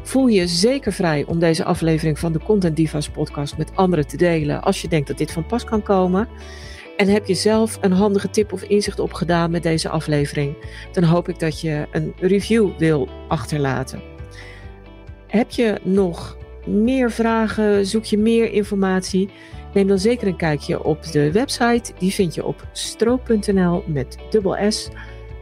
Voel 0.03 0.27
je 0.27 0.47
zeker 0.47 0.93
vrij 0.93 1.25
om 1.25 1.39
deze 1.39 1.63
aflevering 1.63 2.19
van 2.19 2.33
de 2.33 2.43
Content 2.43 2.75
Divas 2.75 3.09
podcast 3.09 3.57
met 3.57 3.75
anderen 3.75 4.07
te 4.07 4.17
delen 4.17 4.63
als 4.63 4.81
je 4.81 4.87
denkt 4.87 5.07
dat 5.07 5.17
dit 5.17 5.31
van 5.31 5.45
pas 5.45 5.63
kan 5.63 5.83
komen. 5.83 6.27
En 6.97 7.07
heb 7.07 7.25
je 7.25 7.33
zelf 7.33 7.77
een 7.81 7.91
handige 7.91 8.29
tip 8.29 8.53
of 8.53 8.63
inzicht 8.63 8.99
opgedaan 8.99 9.51
met 9.51 9.63
deze 9.63 9.89
aflevering, 9.89 10.55
dan 10.91 11.03
hoop 11.03 11.29
ik 11.29 11.39
dat 11.39 11.61
je 11.61 11.87
een 11.91 12.13
review 12.19 12.77
wil 12.77 13.09
achterlaten. 13.27 14.01
Heb 15.27 15.51
je 15.51 15.79
nog 15.83 16.37
meer 16.65 17.11
vragen? 17.11 17.85
Zoek 17.85 18.03
je 18.03 18.17
meer 18.17 18.51
informatie? 18.51 19.29
Neem 19.73 19.87
dan 19.87 19.99
zeker 19.99 20.27
een 20.27 20.35
kijkje 20.35 20.83
op 20.83 21.03
de 21.03 21.31
website. 21.31 21.93
Die 21.97 22.13
vind 22.13 22.35
je 22.35 22.45
op 22.45 22.67
stroop.nl 22.71 23.83
met 23.87 24.17
dubbel 24.29 24.71
S. 24.71 24.89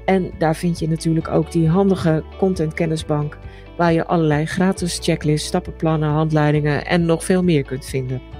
En 0.05 0.31
daar 0.37 0.55
vind 0.55 0.79
je 0.79 0.87
natuurlijk 0.87 1.27
ook 1.27 1.51
die 1.51 1.67
handige 1.67 2.23
content 2.37 2.73
kennisbank 2.73 3.37
waar 3.77 3.93
je 3.93 4.05
allerlei 4.05 4.45
gratis 4.45 4.99
checklists, 5.01 5.47
stappenplannen, 5.47 6.09
handleidingen 6.09 6.85
en 6.85 7.05
nog 7.05 7.23
veel 7.23 7.43
meer 7.43 7.63
kunt 7.63 7.85
vinden. 7.85 8.30